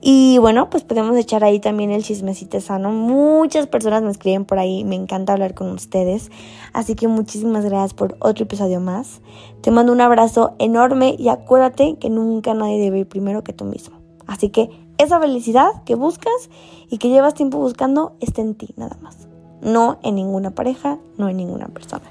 Y 0.01 0.37
bueno, 0.39 0.69
pues 0.69 0.83
podemos 0.83 1.15
echar 1.17 1.43
ahí 1.43 1.59
también 1.59 1.91
el 1.91 2.03
chismecito 2.03 2.59
sano. 2.59 2.91
Muchas 2.91 3.67
personas 3.67 4.03
me 4.03 4.11
escriben 4.11 4.45
por 4.45 4.59
ahí, 4.59 4.83
me 4.83 4.95
encanta 4.95 5.33
hablar 5.33 5.53
con 5.53 5.69
ustedes. 5.71 6.31
Así 6.73 6.95
que 6.95 7.07
muchísimas 7.07 7.65
gracias 7.65 7.93
por 7.93 8.17
otro 8.19 8.43
episodio 8.43 8.79
más. 8.79 9.21
Te 9.61 9.71
mando 9.71 9.91
un 9.91 10.01
abrazo 10.01 10.55
enorme 10.59 11.15
y 11.17 11.29
acuérdate 11.29 11.97
que 11.99 12.09
nunca 12.09 12.53
nadie 12.53 12.79
debe 12.79 12.99
ir 12.99 13.07
primero 13.07 13.43
que 13.43 13.53
tú 13.53 13.65
mismo. 13.65 13.97
Así 14.27 14.49
que 14.49 14.69
esa 14.97 15.19
felicidad 15.19 15.83
que 15.85 15.95
buscas 15.95 16.49
y 16.89 16.97
que 16.97 17.09
llevas 17.09 17.33
tiempo 17.33 17.57
buscando 17.57 18.15
está 18.19 18.41
en 18.41 18.55
ti 18.55 18.73
nada 18.75 18.97
más 19.01 19.29
no 19.61 19.99
en 20.03 20.15
ninguna 20.15 20.51
pareja, 20.51 20.99
no 21.17 21.29
en 21.29 21.37
ninguna 21.37 21.67
persona. 21.67 22.05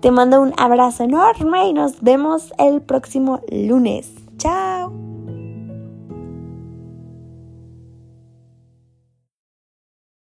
Te 0.00 0.12
mando 0.12 0.40
un 0.40 0.54
abrazo 0.56 1.04
enorme 1.04 1.68
y 1.68 1.72
nos 1.72 2.00
vemos 2.00 2.52
el 2.58 2.80
próximo 2.80 3.40
lunes. 3.50 4.12
¡Chao! 4.36 4.92